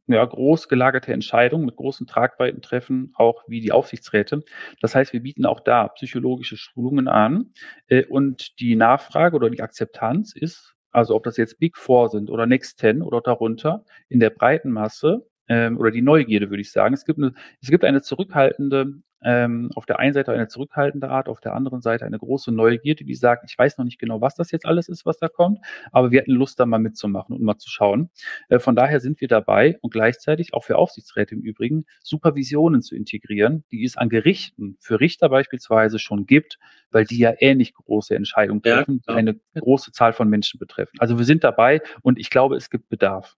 [0.06, 4.42] ja, groß gelagerte Entscheidungen mit großen Tragweiten treffen, auch wie die Aufsichtsräte.
[4.80, 7.52] Das heißt, wir bieten auch da psychologische Schulungen an
[7.88, 12.30] äh, und die Nachfrage oder die Akzeptanz ist, also ob das jetzt Big Four sind
[12.30, 16.72] oder Next Ten oder darunter, in der breiten Masse ähm, oder die Neugierde, würde ich
[16.72, 16.94] sagen.
[16.94, 18.94] Es gibt eine, es gibt eine zurückhaltende
[19.24, 23.04] ähm, auf der einen Seite eine zurückhaltende Art, auf der anderen Seite eine große Neugierde,
[23.04, 25.60] die sagt, ich weiß noch nicht genau, was das jetzt alles ist, was da kommt,
[25.90, 28.10] aber wir hatten Lust, da mal mitzumachen und mal zu schauen.
[28.48, 32.94] Äh, von daher sind wir dabei und gleichzeitig auch für Aufsichtsräte im Übrigen Supervisionen zu
[32.94, 36.58] integrieren, die es an Gerichten für Richter beispielsweise schon gibt,
[36.90, 40.96] weil die ja ähnlich große Entscheidungen treffen, ja, die eine große Zahl von Menschen betreffen.
[40.98, 43.36] Also wir sind dabei und ich glaube, es gibt Bedarf.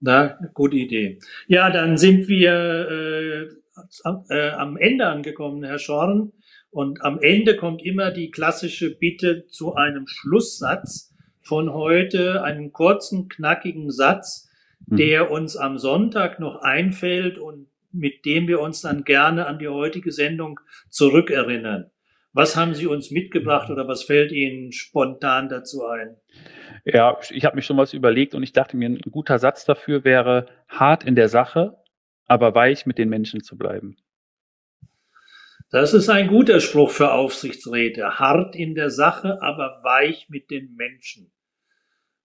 [0.00, 1.18] Na, gute Idee.
[1.46, 3.65] Ja, dann sind wir äh,
[4.30, 6.32] äh, am Ende angekommen, Herr Schorn.
[6.70, 13.28] Und am Ende kommt immer die klassische Bitte zu einem Schlusssatz von heute, einen kurzen,
[13.28, 14.50] knackigen Satz,
[14.86, 14.96] mhm.
[14.96, 19.68] der uns am Sonntag noch einfällt und mit dem wir uns dann gerne an die
[19.68, 20.60] heutige Sendung
[20.90, 21.90] zurückerinnern.
[22.32, 26.16] Was haben Sie uns mitgebracht oder was fällt Ihnen spontan dazu ein?
[26.84, 30.04] Ja, ich habe mich schon was überlegt und ich dachte mir, ein guter Satz dafür
[30.04, 31.78] wäre hart in der Sache,
[32.26, 33.96] aber weich mit den Menschen zu bleiben.
[35.70, 38.18] Das ist ein guter Spruch für Aufsichtsräte.
[38.20, 41.32] Hart in der Sache, aber weich mit den Menschen.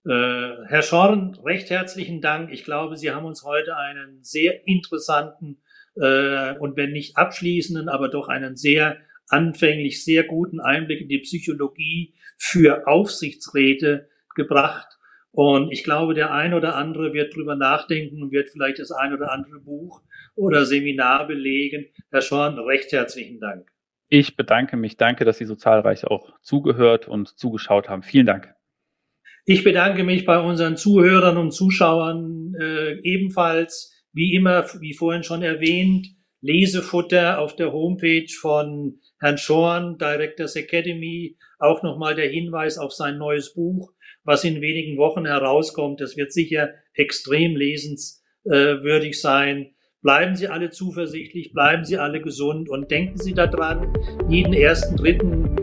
[0.06, 2.52] Äh, Herr Schorn, recht herzlichen Dank.
[2.52, 5.62] Ich glaube, Sie haben uns heute einen sehr interessanten
[5.96, 8.98] äh, und wenn nicht abschließenden, aber doch einen sehr
[9.28, 14.98] anfänglich sehr guten Einblick in die Psychologie für Aufsichtsräte gebracht.
[15.32, 19.14] Und ich glaube, der ein oder andere wird drüber nachdenken und wird vielleicht das ein
[19.14, 20.02] oder andere Buch
[20.36, 21.86] oder Seminar belegen.
[22.10, 23.72] Herr Schorn, recht herzlichen Dank.
[24.10, 24.98] Ich bedanke mich.
[24.98, 28.04] Danke, dass Sie so zahlreich auch zugehört und zugeschaut haben.
[28.04, 28.54] Vielen Dank.
[29.46, 35.42] Ich bedanke mich bei unseren Zuhörern und Zuschauern äh, ebenfalls, wie immer, wie vorhin schon
[35.42, 36.08] erwähnt,
[36.42, 41.38] Lesefutter auf der Homepage von Herrn Schorn, Directors Academy.
[41.58, 43.94] Auch nochmal der Hinweis auf sein neues Buch,
[44.24, 46.02] was in wenigen Wochen herauskommt.
[46.02, 49.74] Das wird sicher extrem lesenswürdig sein.
[50.02, 53.94] Bleiben Sie alle zuversichtlich, bleiben Sie alle gesund und denken Sie daran,
[54.30, 55.61] jeden ersten, dritten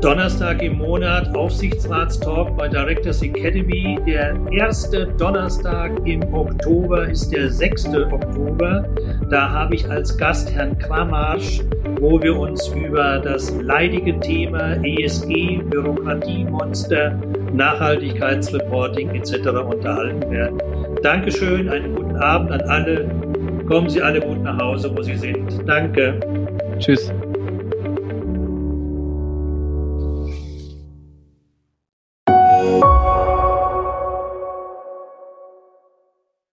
[0.00, 3.98] Donnerstag im Monat Aufsichtsratstalk bei Directors Academy.
[4.06, 7.88] Der erste Donnerstag im Oktober ist der 6.
[8.10, 8.84] Oktober.
[9.28, 11.62] Da habe ich als Gast Herrn Kramarsch,
[12.00, 17.18] wo wir uns über das leidige Thema ESG, Bürokratiemonster,
[17.52, 19.48] Nachhaltigkeitsreporting etc.
[19.48, 20.58] unterhalten werden.
[21.02, 23.10] Dankeschön, einen guten Abend an alle.
[23.66, 25.68] Kommen Sie alle gut nach Hause, wo Sie sind.
[25.68, 26.20] Danke.
[26.78, 27.12] Tschüss.